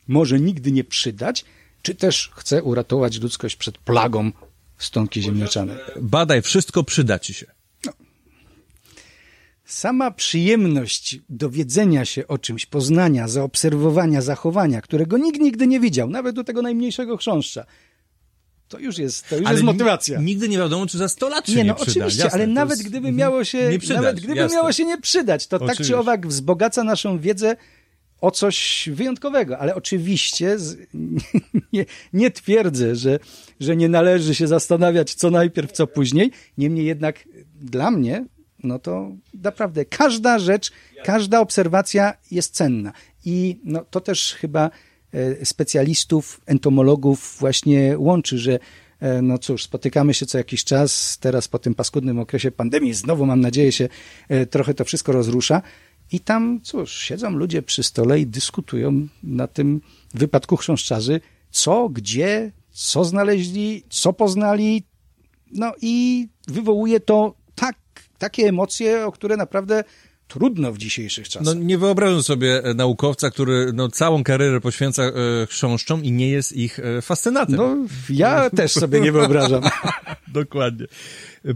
[0.08, 1.46] może nigdy nie przydać,
[1.82, 4.32] czy też chce uratować ludzkość przed plagą
[4.78, 5.78] stonki ziemniaczanej.
[6.02, 7.61] Badaj wszystko, przyda ci się.
[9.72, 16.36] Sama przyjemność dowiedzenia się o czymś, poznania, zaobserwowania zachowania, którego nikt nigdy nie widział, nawet
[16.36, 17.66] do tego najmniejszego chrząszcza,
[18.68, 20.22] to już jest, to już jest ni- motywacja.
[20.22, 21.92] Nigdy nie wiadomo, czy za 100 lat się Nie, nie, no przyda.
[21.92, 23.16] oczywiście, Jasne, ale nawet jest- gdyby mhm.
[23.16, 24.58] miało się, nie przydać, nawet gdyby jasne.
[24.58, 26.00] miało się nie przydać, to tak czy Oczywiście.
[26.00, 27.56] owak wzbogaca naszą wiedzę
[28.22, 30.78] o coś wyjątkowego, ale oczywiście z,
[31.74, 33.20] nie, nie twierdzę, że,
[33.60, 37.28] że nie należy się zastanawiać co najpierw, co później, niemniej jednak
[37.62, 38.26] dla mnie,
[38.64, 40.72] no to naprawdę każda rzecz,
[41.04, 42.94] każda obserwacja jest cenna.
[43.26, 44.70] I no, to też chyba
[45.14, 48.60] e, specjalistów, entomologów właśnie łączy, że
[49.00, 53.26] e, no cóż, spotykamy się co jakiś czas, teraz po tym paskudnym okresie pandemii, znowu
[53.26, 53.90] mam nadzieję się
[54.30, 55.62] e, trochę to wszystko rozrusza.
[56.12, 59.82] I tam, cóż, siedzą ludzie przy stole i dyskutują na tym
[60.14, 64.84] wypadku chrząszczarzy, co, gdzie, co znaleźli, co poznali,
[65.52, 67.36] no i wywołuje to
[68.22, 69.84] takie emocje, o które naprawdę
[70.28, 71.46] trudno w dzisiejszych czasach.
[71.46, 75.12] No nie wyobrażam sobie e, naukowca, który no, całą karierę poświęca e,
[75.50, 77.56] chrząszczom i nie jest ich e, fascynatem.
[77.56, 77.76] No,
[78.10, 79.64] ja też sobie nie wyobrażam.
[80.28, 80.86] Dokładnie.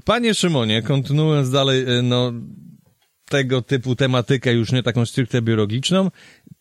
[0.05, 2.33] Panie Szymonie, kontynuując dalej, e, no,
[3.29, 6.11] tego typu tematykę, już nie taką stricte biologiczną,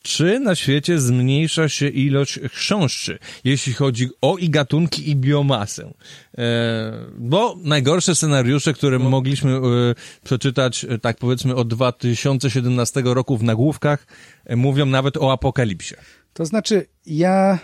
[0.02, 5.92] czy na świecie zmniejsza się ilość chrząszczy, jeśli chodzi o i gatunki, i biomasę?
[6.38, 9.60] E, bo najgorsze scenariusze, które mogliśmy e,
[10.24, 14.06] przeczytać, e, tak powiedzmy, od 2017 roku w nagłówkach,
[14.44, 15.94] e, mówią nawet o apokalipsie.
[16.32, 17.58] To znaczy, ja,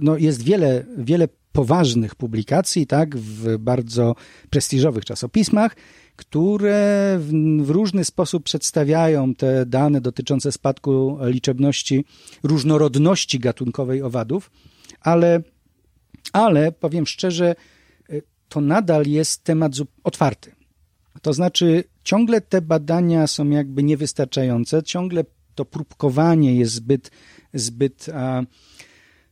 [0.00, 4.14] no jest wiele, wiele poważnych publikacji, tak, w bardzo
[4.50, 5.76] prestiżowych czasopismach,
[6.22, 12.04] które w, różny sposób przedstawiają te dane dotyczące spadku liczebności,
[12.42, 14.50] różnorodności gatunkowej owadów,
[15.00, 15.42] ale,
[16.32, 17.54] ale powiem szczerze,
[18.10, 19.72] y, to nadal jest temat
[20.04, 20.52] otwarty.
[21.22, 27.10] To znaczy, ciągle te badania są jakby niewystarczające, ciągle to próbkowanie jest zbyt,
[27.54, 28.06] zbyt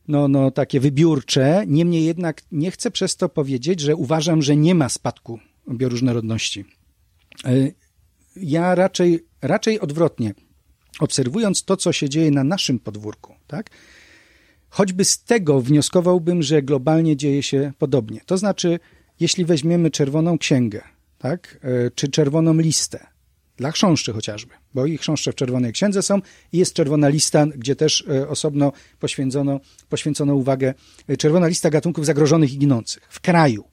[0.07, 1.63] no, no, takie wybiórcze.
[1.67, 5.39] Niemniej jednak nie chcę przez to powiedzieć, że uważam, że nie ma spadku
[5.69, 6.65] bioróżnorodności.
[7.47, 7.73] Y,
[8.35, 10.33] Ja raczej, raczej odwrotnie.
[10.99, 13.69] Obserwując to, co się dzieje na naszym podwórku, tak?
[14.69, 18.21] Choćby z tego wnioskowałbym, że globalnie dzieje się podobnie.
[18.25, 18.79] To znaczy,
[19.19, 20.81] jeśli weźmiemy czerwoną księgę,
[21.17, 23.07] tak, e, czy czerwoną listę,
[23.57, 26.19] dla chrząszczy chociażby, bo i chrząszcze w czerwonej księdze są
[26.51, 29.59] i jest czerwona lista, gdzie też e, osobno poświęcono,
[29.89, 30.73] poświęcono uwagę,
[31.07, 33.70] e, czerwona lista gatunków zagrożonych i ginących w kraju.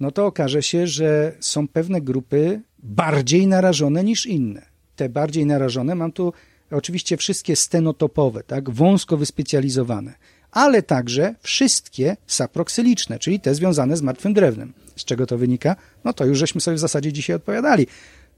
[0.00, 4.62] No to okaże się, że są pewne grupy bardziej narażone niż inne.
[4.96, 6.32] Te bardziej narażone, mam tu
[6.70, 10.14] oczywiście wszystkie stenotopowe, tak, wąsko wyspecjalizowane,
[10.50, 14.72] ale także wszystkie saproksyliczne, czyli te związane z martwym drewnem.
[14.96, 15.76] Z czego to wynika?
[16.04, 17.86] No to już żeśmy sobie w zasadzie dzisiaj odpowiadali.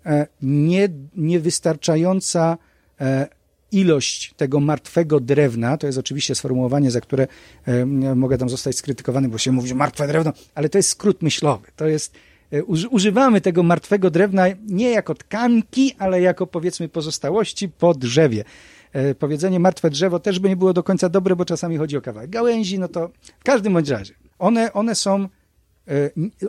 [0.07, 2.59] E, Nie, niewystarczająca
[3.01, 3.27] e,
[3.73, 7.27] ilość tego martwego drewna, to jest oczywiście sformułowanie, za które
[7.67, 11.23] e, mogę tam zostać skrytykowany, bo się mówi, że martwe drewno, ale to jest skrót
[11.23, 11.67] myślowy.
[11.77, 12.15] To jest,
[12.53, 18.45] e, uży- używamy tego martwego drewna nie jako tkanki, ale jako powiedzmy pozostałości po drzewie.
[18.93, 22.01] E, Powiedzenie martwe drzewo też by nie było do końca dobre, bo czasami chodzi o
[22.01, 23.11] kawałek gałęzi, no to
[23.41, 24.15] w każdym bądź razie.
[24.39, 25.29] One, one są,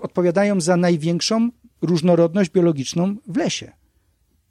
[0.02, 1.50] odpowiadają za największą
[1.82, 3.72] różnorodność biologiczną w lesie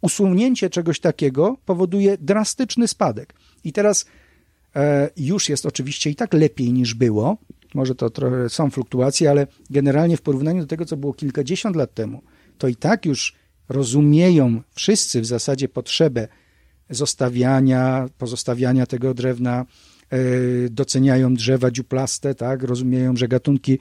[0.01, 3.34] usunięcie czegoś takiego powoduje drastyczny spadek.
[3.64, 4.07] I teraz
[4.76, 7.38] e, już jest oczywiście i tak lepiej niż było.
[7.74, 11.94] Może to trochę są fluktuacje, ale generalnie w porównaniu do tego, co było kilkadziesiąt lat
[11.94, 12.22] temu,
[12.59, 13.34] to i tak już
[13.68, 16.28] rozumieją wszyscy w zasadzie potrzebę
[16.90, 19.66] zostawiania, pozostawiania tego drewna,
[20.11, 20.18] e,
[20.70, 22.62] doceniają drzewa dziuplaste, tak?
[22.62, 23.78] rozumieją, że gatunki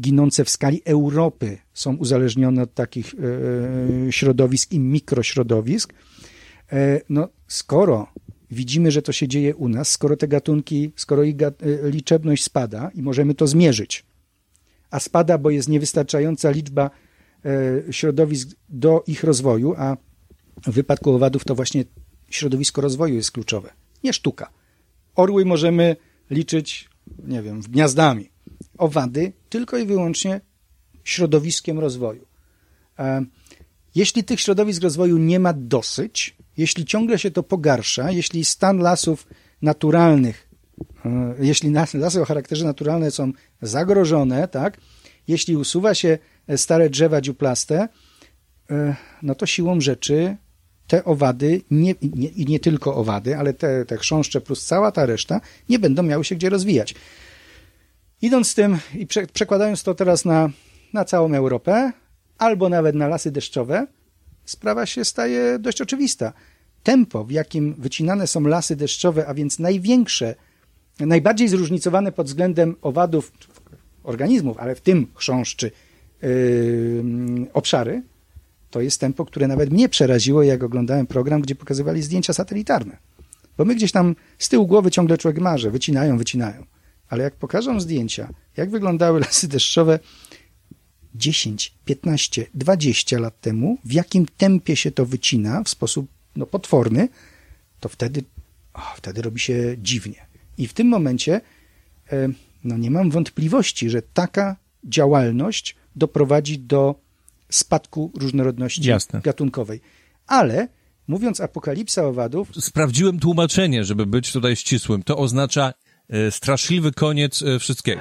[0.00, 5.92] ginące w skali Europy są uzależnione od takich e, środowisk i mikrośrodowisk.
[6.72, 8.06] E, no, skoro
[8.50, 11.52] widzimy, że to się dzieje u nas, skoro te gatunki, skoro ich e,
[11.90, 14.04] liczebność spada i możemy to zmierzyć,
[14.90, 16.90] a spada, bo jest niewystarczająca liczba
[17.44, 19.96] e, środowisk do ich rozwoju, a
[20.66, 21.84] w wypadku owadów to właśnie
[22.30, 23.72] środowisko rozwoju jest kluczowe,
[24.04, 24.50] nie sztuka.
[25.14, 25.96] Orły możemy
[26.30, 26.88] liczyć,
[27.24, 28.30] nie wiem, gniazdami.
[28.78, 30.40] Owady tylko i wyłącznie
[31.04, 32.26] środowiskiem rozwoju.
[32.98, 33.24] E,
[33.94, 39.26] jeśli tych środowisk rozwoju nie ma dosyć, jeśli ciągle się to pogarsza, jeśli stan lasów
[39.62, 40.48] naturalnych,
[41.04, 43.32] e, jeśli lasy o charakterze naturalnym są
[43.62, 44.78] zagrożone, tak,
[45.28, 46.18] jeśli usuwa się
[46.56, 47.88] stare drzewa dziuplaste,
[48.70, 50.36] e, no to siłą rzeczy
[50.86, 55.40] te owady, nie, nie, nie tylko owady, ale te, te chrząszcze plus cała ta reszta,
[55.68, 56.94] nie będą miały się gdzie rozwijać.
[58.22, 60.50] Idąc z tym i prze, przekładając to teraz na,
[60.92, 61.92] na całą Europę,
[62.38, 63.86] albo nawet na lasy deszczowe,
[64.44, 66.32] sprawa się staje dość oczywista.
[66.82, 70.34] Tempo, w jakim wycinane są lasy deszczowe, a więc największe,
[71.00, 73.32] najbardziej zróżnicowane pod względem owadów,
[74.02, 75.70] organizmów, ale w tym chrząszczy,
[76.22, 77.04] yy,
[77.52, 78.02] obszary,
[78.70, 82.96] to jest tempo, które nawet mnie przeraziło, jak oglądałem program, gdzie pokazywali zdjęcia satelitarne.
[83.56, 86.64] Bo my gdzieś tam z tyłu głowy ciągle człowiek marzy, wycinają, wycinają.
[87.08, 89.98] Ale jak pokażą zdjęcia, jak wyglądały lasy deszczowe
[91.14, 96.06] 10, 15, 20 lat temu, w jakim tempie się to wycina w sposób
[96.36, 97.08] no, potworny,
[97.80, 98.24] to wtedy,
[98.74, 100.26] o, wtedy robi się dziwnie.
[100.58, 101.40] I w tym momencie
[102.12, 102.28] e,
[102.64, 106.94] no, nie mam wątpliwości, że taka działalność doprowadzi do
[107.50, 109.20] spadku różnorodności Jasne.
[109.20, 109.80] gatunkowej.
[110.26, 110.68] Ale
[111.08, 112.48] mówiąc apokalipsa owadów.
[112.60, 115.02] Sprawdziłem tłumaczenie, żeby być tutaj ścisłym.
[115.02, 115.74] To oznacza
[116.30, 118.00] straszliwy koniec e, wszystkiego.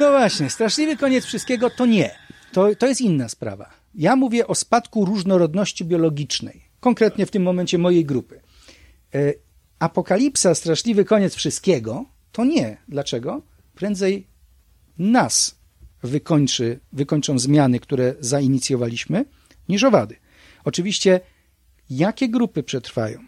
[0.00, 2.10] No właśnie, straszliwy koniec wszystkiego to nie.
[2.52, 3.70] To, to jest inna sprawa.
[3.94, 8.40] Ja mówię o spadku różnorodności biologicznej, konkretnie w tym momencie mojej grupy.
[9.14, 9.32] E,
[9.78, 12.76] apokalipsa, straszliwy koniec wszystkiego to nie.
[12.88, 13.42] Dlaczego?
[13.74, 14.29] Prędzej
[14.98, 15.60] nas
[16.02, 19.24] wykończy, wykończą zmiany, które zainicjowaliśmy,
[19.68, 20.16] niż owady.
[20.64, 21.20] Oczywiście,
[21.90, 23.18] jakie grupy przetrwają?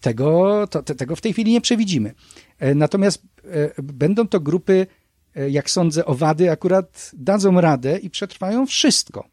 [0.00, 2.14] Tego, to, tego w tej chwili nie przewidzimy.
[2.58, 4.86] E, natomiast e, będą to grupy
[5.38, 9.28] E, jak sądzę, owady akurat dadzą radę i przetrwają wszystko.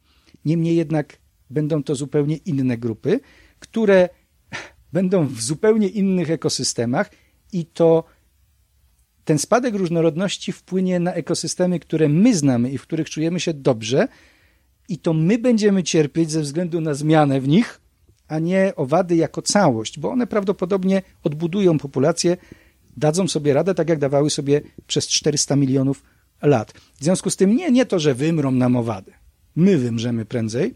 [0.46, 1.18] Niemniej jednak
[1.50, 3.20] będą to zupełnie inne grupy,
[3.60, 4.10] które
[4.94, 7.12] będą w zupełnie innych ekosystemach
[7.54, 8.04] i to
[9.26, 14.08] ten spadek różnorodności wpłynie na ekosystemy, które my znamy i w których czujemy się dobrze,
[14.90, 17.82] i to my będziemy cierpieć ze względu na zmianę w nich,
[18.28, 22.38] a nie owady jako całość, bo one prawdopodobnie odbudują populację
[22.98, 26.04] dadzą sobie radę, tak jak dawały sobie przez 400 milionów
[26.42, 26.72] lat.
[27.00, 29.12] W związku z tym nie, nie to, że wymrą nam owady.
[29.56, 30.76] My wymrzemy prędzej,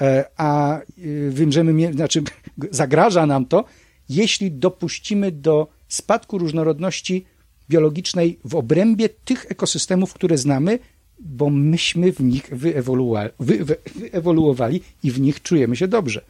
[0.00, 2.22] e, a y, wymrzemy, znaczy
[2.70, 3.64] zagraża nam to,
[4.08, 7.24] jeśli dopuścimy do spadku różnorodności
[7.68, 10.78] biologicznej w obrębie tych ekosystemów, które znamy,
[11.18, 16.24] bo myśmy w nich wyewoluowali, wy, wy, wyewoluowali i w nich czujemy się dobrze.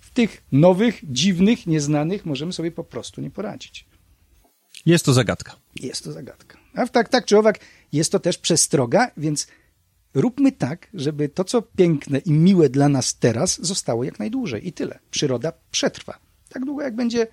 [0.00, 3.86] W tych nowych, dziwnych, nieznanych możemy sobie po prostu nie poradzić.
[4.86, 5.56] Jest to zagadka.
[5.76, 6.58] Jest to zagadka.
[6.74, 7.58] A tak, tak czy owak,
[7.92, 9.46] jest to też przestroga, więc
[10.14, 14.68] róbmy tak, żeby to, co piękne i miłe dla nas teraz, zostało jak najdłużej.
[14.68, 14.98] I tyle.
[15.10, 16.18] Przyroda przetrwa.
[16.48, 17.26] Tak długo, jak będzie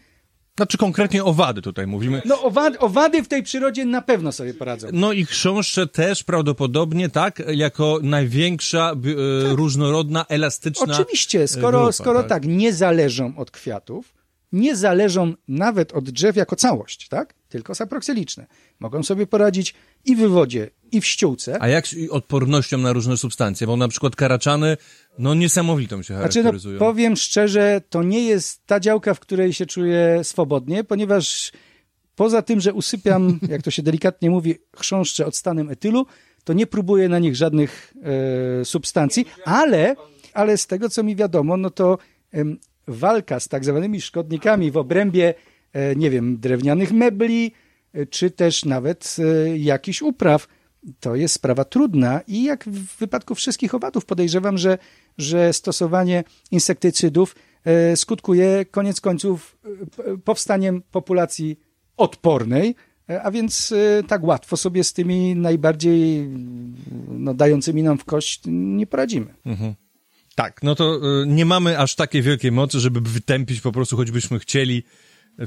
[0.58, 2.22] znaczy konkretnie owady tutaj mówimy.
[2.26, 4.88] No owady, owady w tej przyrodzie na pewno sobie poradzą.
[4.94, 7.44] No i chrząszcze też prawdopodobnie, tak?
[7.48, 9.58] Jako największa, e, tak.
[9.58, 12.30] różnorodna, elastyczna Oczywiście, skoro, grupa, skoro tak?
[12.30, 14.17] tak, nie zależą od kwiatów,
[14.58, 17.34] nie zależą nawet od drzew jako całość, tak?
[17.50, 18.48] Tylko saproksyliczne.
[18.80, 19.74] Mogą sobie poradzić
[20.06, 21.58] i w wodzie, i w ściółce.
[21.62, 23.68] A jak z odpornością na różne substancje?
[23.68, 24.78] Bo na przykład karaczany,
[25.20, 26.78] no niesamowitą się charakteryzują.
[26.78, 31.52] Znaczy, no, powiem szczerze, to nie jest ta działka, w której się czuję swobodnie, ponieważ
[32.16, 36.06] poza tym, że usypiam, jak to się delikatnie mówi, chrząszcze odstanem etylu,
[36.44, 37.94] to nie próbuję na nich żadnych
[38.62, 39.96] e, substancji, ale,
[40.34, 41.98] ale z tego, co mi wiadomo, no to
[42.88, 45.34] walka z tak zwanymi szkodnikami w obrębie,
[45.74, 47.52] e, nie wiem, drewnianych mebli,
[47.94, 50.48] e, czy też nawet e, jakichś upraw,
[51.00, 54.78] to jest sprawa trudna i jak w wypadku wszystkich owadów podejrzewam, że,
[55.18, 57.36] że stosowanie insektycydów
[57.96, 59.58] skutkuje koniec końców
[60.24, 61.60] powstaniem populacji
[61.98, 62.76] odpornej,
[63.24, 63.74] a więc
[64.08, 66.30] tak łatwo sobie z tymi najbardziej
[67.08, 69.34] no, dającymi nam w kość nie poradzimy.
[69.46, 69.76] Mhm.
[70.38, 74.40] Tak, no to y, nie mamy aż takiej wielkiej mocy, żeby wytępić po prostu, choćbyśmy
[74.40, 74.84] chcieli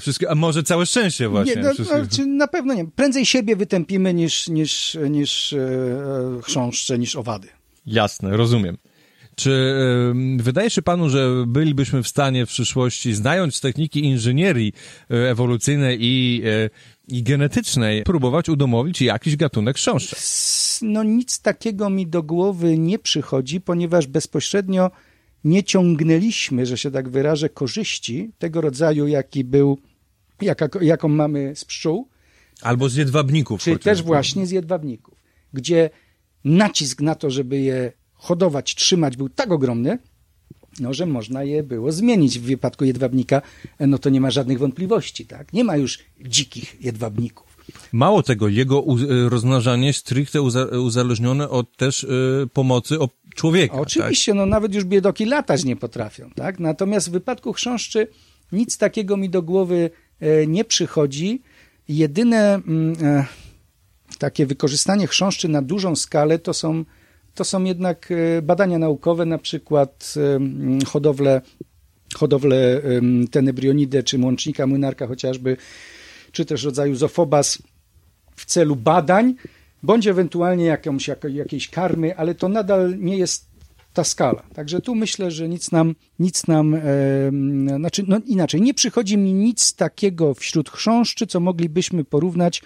[0.00, 1.54] wszystkie, a może całe szczęście właśnie.
[1.54, 2.86] Nie, no, wszystkie- no, czy na pewno nie.
[2.86, 5.58] Prędzej siebie wytępimy niż, niż, niż e,
[6.42, 7.48] chrząszcze, niż owady.
[7.86, 8.76] Jasne, rozumiem.
[9.36, 9.74] Czy
[10.36, 14.72] wydaje się panu, że bylibyśmy w stanie w przyszłości, znając techniki inżynierii
[15.10, 16.42] y, ewolucyjnej i,
[17.10, 20.16] i genetycznej, próbować udomowić jakiś gatunek chrząszcza?
[20.82, 24.90] No nic takiego mi do głowy nie przychodzi, ponieważ bezpośrednio
[25.44, 29.78] nie ciągnęliśmy, że się tak wyrażę, korzyści tego rodzaju, jaki był,
[30.40, 32.08] jaka, jaką mamy z pszczół,
[32.62, 33.62] Albo z jedwabników.
[33.62, 35.14] czy też właśnie z jedwabników,
[35.52, 35.90] gdzie
[36.44, 39.98] nacisk na to, żeby je hodować, trzymać był tak ogromny,
[40.80, 42.38] no, że można je było zmienić.
[42.38, 43.42] W wypadku jedwabnika,
[43.80, 45.52] no to nie ma żadnych wątpliwości, tak?
[45.52, 47.50] Nie ma już dzikich jedwabników.
[47.92, 48.84] Mało tego, jego
[49.26, 52.06] y, rozmnażanie stricte uza, uzależnione od też
[52.52, 52.98] pomocy
[53.34, 53.74] człowieka.
[53.74, 53.82] tak?
[53.82, 56.60] Oczywiście, no nawet już biedoki latać nie potrafią, tak?
[56.60, 58.06] Natomiast w wypadku chrząszczy
[58.52, 59.90] nic takiego mi do głowy
[60.20, 61.42] e, nie przychodzi.
[61.88, 63.26] Jedyne mm, e,
[64.18, 66.84] takie wykorzystanie chrząszczy na dużą skalę to są,
[67.34, 71.40] to są jednak e, badania naukowe, na przykład e, hodowle,
[72.14, 75.56] hodowle em, tenebrionidy, czy łącznika młynarka chociażby,
[76.32, 77.62] czy też rodzaju zofobas
[78.36, 79.34] w celu badań,
[79.82, 83.50] bądź ewentualnie jakąś, jak, jakiejś karmy, ale to nadal nie jest
[83.92, 84.42] ta skala.
[84.54, 86.80] Także tu myślę, że nic nam, nic nam, e,
[87.76, 92.62] znaczy, no inaczej, nie przychodzi mi nic takiego wśród chrząszczy, co moglibyśmy porównać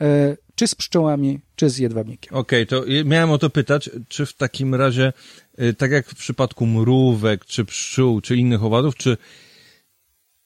[0.00, 2.34] e, czy z pszczołami, czy z jedwabnikiem.
[2.34, 5.12] Okej, to je- miałem o to pytać, czy w takim razie,
[5.60, 9.16] y, tak jak w przypadku mrówek, czy pszczół, czy innych owadów, czy,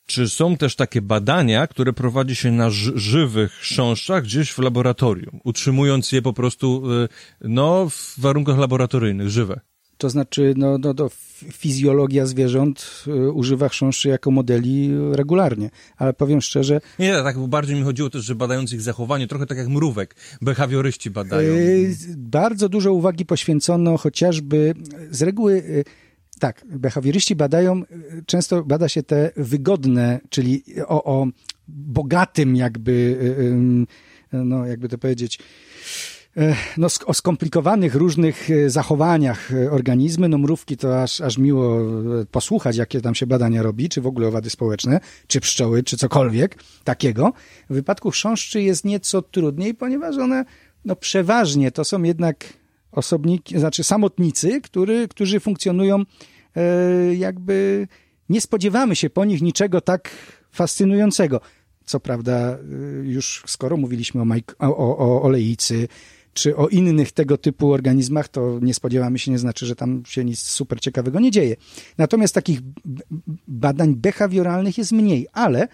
[0.07, 5.41] czy są też takie badania, które prowadzi się na ży- żywych chrząszczach gdzieś w laboratorium,
[5.45, 7.09] utrzymując je po prostu, y,
[7.41, 9.61] no, w warunkach laboratoryjnych, żywe?
[9.99, 16.13] To znaczy, no, no, to f- fizjologia zwierząt e, używa chrząszczy jako modeli regularnie, ale
[16.13, 19.69] powiem szczerze, Nie, tak bardziej mi chodziło też, że badając ich zachowanie, trochę tak jak
[19.69, 21.55] mrówek, behawioryści badają.
[21.55, 24.75] Yy, Bardzo dużo uwagi poświęcono chociażby
[25.11, 25.55] z reguły.
[25.69, 25.85] yy,
[26.41, 27.87] Tak, behawioryści badają, yy,
[28.27, 31.27] często bada się te wygodne, czyli o, o
[31.69, 32.93] bogatym jakby,
[34.33, 35.39] yy, no jakby to powiedzieć,
[36.77, 40.29] no, sk- o skomplikowanych różnych yy, zachowaniach yy, organizmy.
[40.29, 41.79] No mrówki to aż, aż miło
[42.31, 46.59] posłuchać, jakie tam się badania robi, czy w ogóle owady społeczne, czy pszczoły, czy cokolwiek
[46.85, 47.33] takiego.
[47.71, 50.45] W wypadku chrząszczy jest nieco trudniej, ponieważ one
[50.85, 52.53] no przeważnie to są jednak
[52.93, 56.03] osobniki, znaczy samotnicy, który, którzy funkcjonują
[56.57, 57.89] e, jakby
[58.29, 60.11] nie spodziewamy się po nich niczego tak
[60.53, 61.41] fascynującego.
[61.85, 62.59] Co prawda,
[63.03, 65.31] już skoro mówiliśmy o, majk, o, o, o
[66.37, 70.25] czy o innych tego typu organizmach, to nie spodziewamy się, nie znaczy, że tam się
[70.25, 71.57] nic super ciekawego nie dzieje.
[71.99, 72.61] Natomiast takich
[73.49, 75.69] badań behawioralnych jest mniej, ale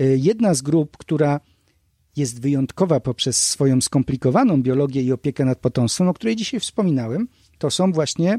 [0.00, 1.40] y, jedna z grup, która
[2.16, 7.28] jest wyjątkowa poprzez swoją skomplikowaną biologię i opiekę nad potomstwem, o której dzisiaj wspominałem,
[7.58, 8.38] to są właśnie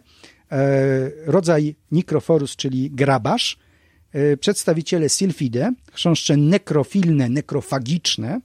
[0.51, 3.59] e, rodzaj Nikroforus, czyli grabarz,
[4.11, 8.41] e, przedstawiciele Sylphide, chrząszcze nekrofilne, nekrofagiczne,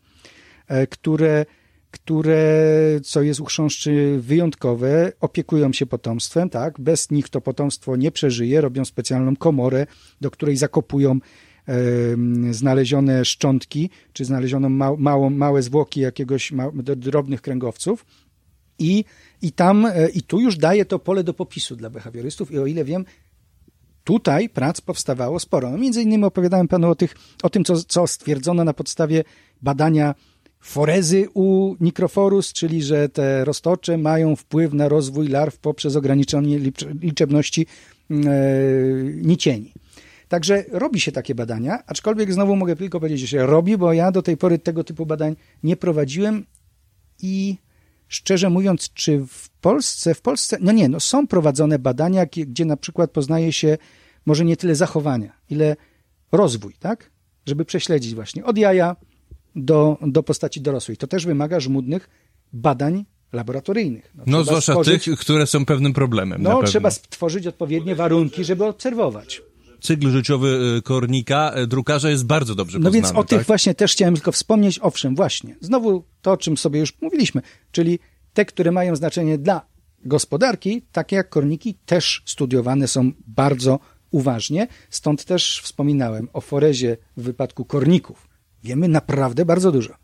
[0.68, 1.46] e, które,
[1.94, 6.80] które, co jest u chrząszczy wyjątkowe, opiekują się potomstwem, tak?
[6.80, 9.86] Bez nich to potomstwo nie przeżyje, robią specjalną komorę,
[10.20, 11.18] do której zakopują
[12.50, 18.04] znalezione szczątki, czy znaleziono ma, małą, małe zwłoki jakiegoś ma, drobnych kręgowców
[18.78, 19.04] i,
[19.42, 22.66] i tam, e, i tu już daje to pole do popisu dla behawiorystów i o
[22.66, 23.04] ile wiem,
[24.04, 25.70] tutaj prac powstawało sporo.
[25.70, 29.24] No, między innymi opowiadałem panu o, tych, o tym, co, co stwierdzono na podstawie
[29.62, 30.14] badania
[30.64, 37.02] forezy u Nikroforus, czyli że te roztocze mają wpływ na rozwój larw poprzez ograniczenie licz-
[37.02, 37.66] liczebności
[38.10, 38.14] e,
[39.14, 39.72] nicieni.
[40.28, 44.22] Także robi się takie badania, aczkolwiek znowu mogę tylko powiedzieć, że robi, bo ja do
[44.22, 46.46] tej pory tego typu badań nie prowadziłem
[47.22, 47.56] i
[48.08, 52.76] szczerze mówiąc, czy w Polsce, w Polsce, no nie, no są prowadzone badania, gdzie na
[52.76, 53.78] przykład poznaje się
[54.26, 55.76] może nie tyle zachowania, ile
[56.32, 57.10] rozwój, tak?
[57.46, 58.96] Żeby prześledzić właśnie od jaja
[59.56, 60.96] do, do postaci dorosłej.
[60.96, 62.10] To też wymaga żmudnych
[62.52, 64.12] badań laboratoryjnych.
[64.14, 66.42] No, trzeba zwłaszcza stworzyć- tych, które są pewnym problemem.
[66.42, 69.42] No, trzeba stworzyć odpowiednie warunki, żeby obserwować.
[69.80, 73.02] Cykl życiowy y, kornika, y, drukarza jest bardzo dobrze No poznany.
[73.06, 73.46] więc o tych tak?
[73.46, 74.78] właśnie też chciałem tylko wspomnieć.
[74.82, 75.56] Owszem, właśnie.
[75.60, 77.42] Znowu to, o czym sobie już mówiliśmy,
[77.72, 77.98] czyli
[78.34, 79.66] te, które mają znaczenie dla
[80.04, 83.78] gospodarki, takie jak korniki, też studiowane są bardzo
[84.10, 84.66] uważnie.
[84.90, 88.28] Stąd też wspominałem o forezie w wypadku korników
[88.64, 89.94] wiemy naprawdę bardzo dużo.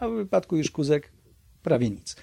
[0.00, 1.12] A w wypadku już kuzek
[1.62, 2.16] prawie nic.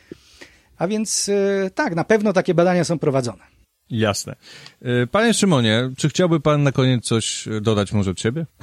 [0.78, 3.44] A więc e, tak, na pewno takie badania są prowadzone.
[3.90, 4.36] Jasne.
[4.82, 8.46] E, Panie Szymonie, czy chciałby pan na koniec coś dodać może od siebie?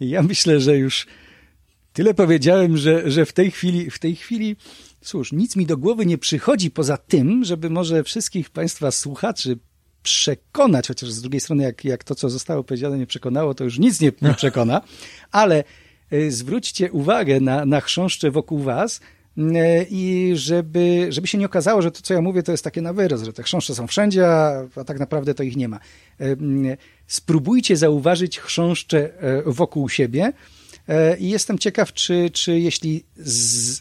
[0.00, 1.06] Ja myślę, że już
[1.92, 4.56] tyle powiedziałem, że, że w tej chwili, w tej chwili,
[5.00, 9.58] cóż, nic mi do głowy nie przychodzi poza tym, żeby może wszystkich państwa słuchaczy
[10.02, 13.78] przekonać, chociaż z drugiej strony, jak, jak to, co zostało powiedziane, nie przekonało, to już
[13.78, 14.80] nic nie, nie przekona,
[15.30, 15.64] ale
[16.12, 19.00] y, zwróćcie uwagę na, na chrząszcze wokół was
[19.38, 19.42] y,
[19.90, 22.92] i żeby, żeby się nie okazało, że to, co ja mówię, to jest takie na
[22.92, 25.78] wyrost, że te chrząszcze są wszędzie, a, a tak naprawdę to ich nie ma.
[26.20, 26.76] Y,
[27.06, 29.10] Spróbujcie zauważyć chrząszcze
[29.46, 30.32] wokół siebie
[31.18, 33.04] i jestem ciekaw, czy, czy jeśli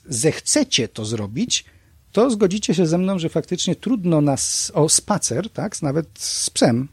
[0.06, 1.66] zechcecie to zrobić,
[2.12, 6.88] to zgodzicie się ze mną, że faktycznie trudno nas o spacer, tak, nawet z psem,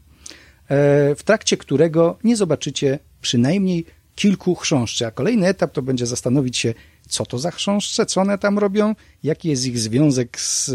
[0.67, 5.05] e, w trakcie którego nie zobaczycie przynajmniej kilku chrząszczy.
[5.05, 6.73] A kolejny etap to będzie zastanowić się,
[7.07, 10.71] co to za chrząszcze, co one tam robią, jaki jest ich związek z,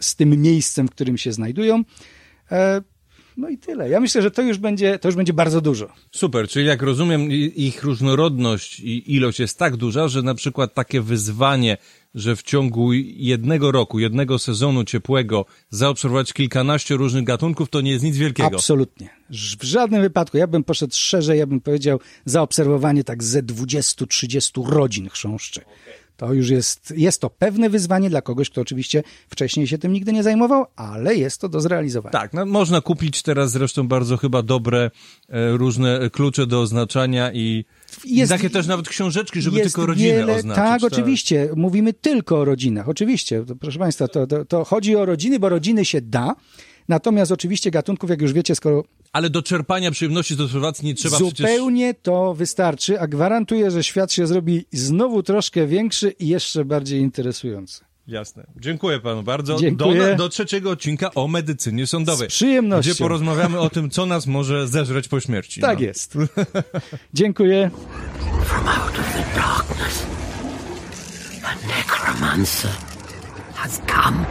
[0.00, 1.82] z tym miejscem, w którym się znajdują.
[3.36, 3.88] No i tyle.
[3.88, 5.92] Ja myślę, że to już będzie, to już będzie bardzo dużo.
[6.12, 11.00] Super, czyli jak rozumiem, ich różnorodność i ilość jest tak duża, że na przykład takie
[11.00, 11.76] wyzwanie,
[12.14, 18.04] że w ciągu jednego roku, jednego sezonu ciepłego zaobserwować kilkanaście różnych gatunków, to nie jest
[18.04, 18.56] nic wielkiego.
[18.56, 19.08] Absolutnie.
[19.30, 20.36] W żadnym wypadku.
[20.38, 25.60] Ja bym poszedł szerzej, ja bym powiedział zaobserwowanie tak ze 20-30 rodzin chrząszczy.
[26.22, 30.12] To już jest, jest to pewne wyzwanie dla kogoś, kto oczywiście wcześniej się tym nigdy
[30.12, 32.12] nie zajmował, ale jest to do zrealizowania.
[32.12, 34.90] Tak, no, można kupić teraz zresztą bardzo chyba dobre
[35.28, 37.64] e, różne klucze do oznaczania i
[38.04, 40.64] Jest- takie też nawet książeczki, żeby tylko rodzinę wiele, oznaczyć.
[40.64, 41.48] Tak, oczywiście.
[41.56, 42.88] Mówimy tylko o rodzinach.
[42.88, 46.34] Oczywiście, to, proszę Państwa, to, to, to chodzi o rodziny, bo rodziny się da.
[46.88, 51.16] Natomiast oczywiście gatunków, jak już wiecie, skoro Ale do czerpania przyjemności z obserwacji nie trzeba
[51.16, 51.38] przecież...
[51.38, 57.00] zupełnie to wystarczy, a gwarantuję, że świat się zrobi znowu troszkę większy i jeszcze bardziej
[57.00, 57.84] interesujący.
[58.06, 58.46] Jasne.
[58.56, 59.56] Dziękuję panu bardzo.
[59.56, 60.10] Dziękuję.
[60.10, 62.30] Do, do trzeciego odcinka o medycynie sądowej.
[62.30, 62.90] Z przyjemnością.
[62.90, 65.60] Gdzie porozmawiamy o tym, co nas może zeżreć po śmierci.
[65.60, 65.84] Tak no.
[65.84, 66.14] jest.
[67.14, 67.70] Dziękuję.
[68.44, 70.06] From out of the darkness,
[71.44, 72.70] a necromancer
[73.54, 74.26] has come.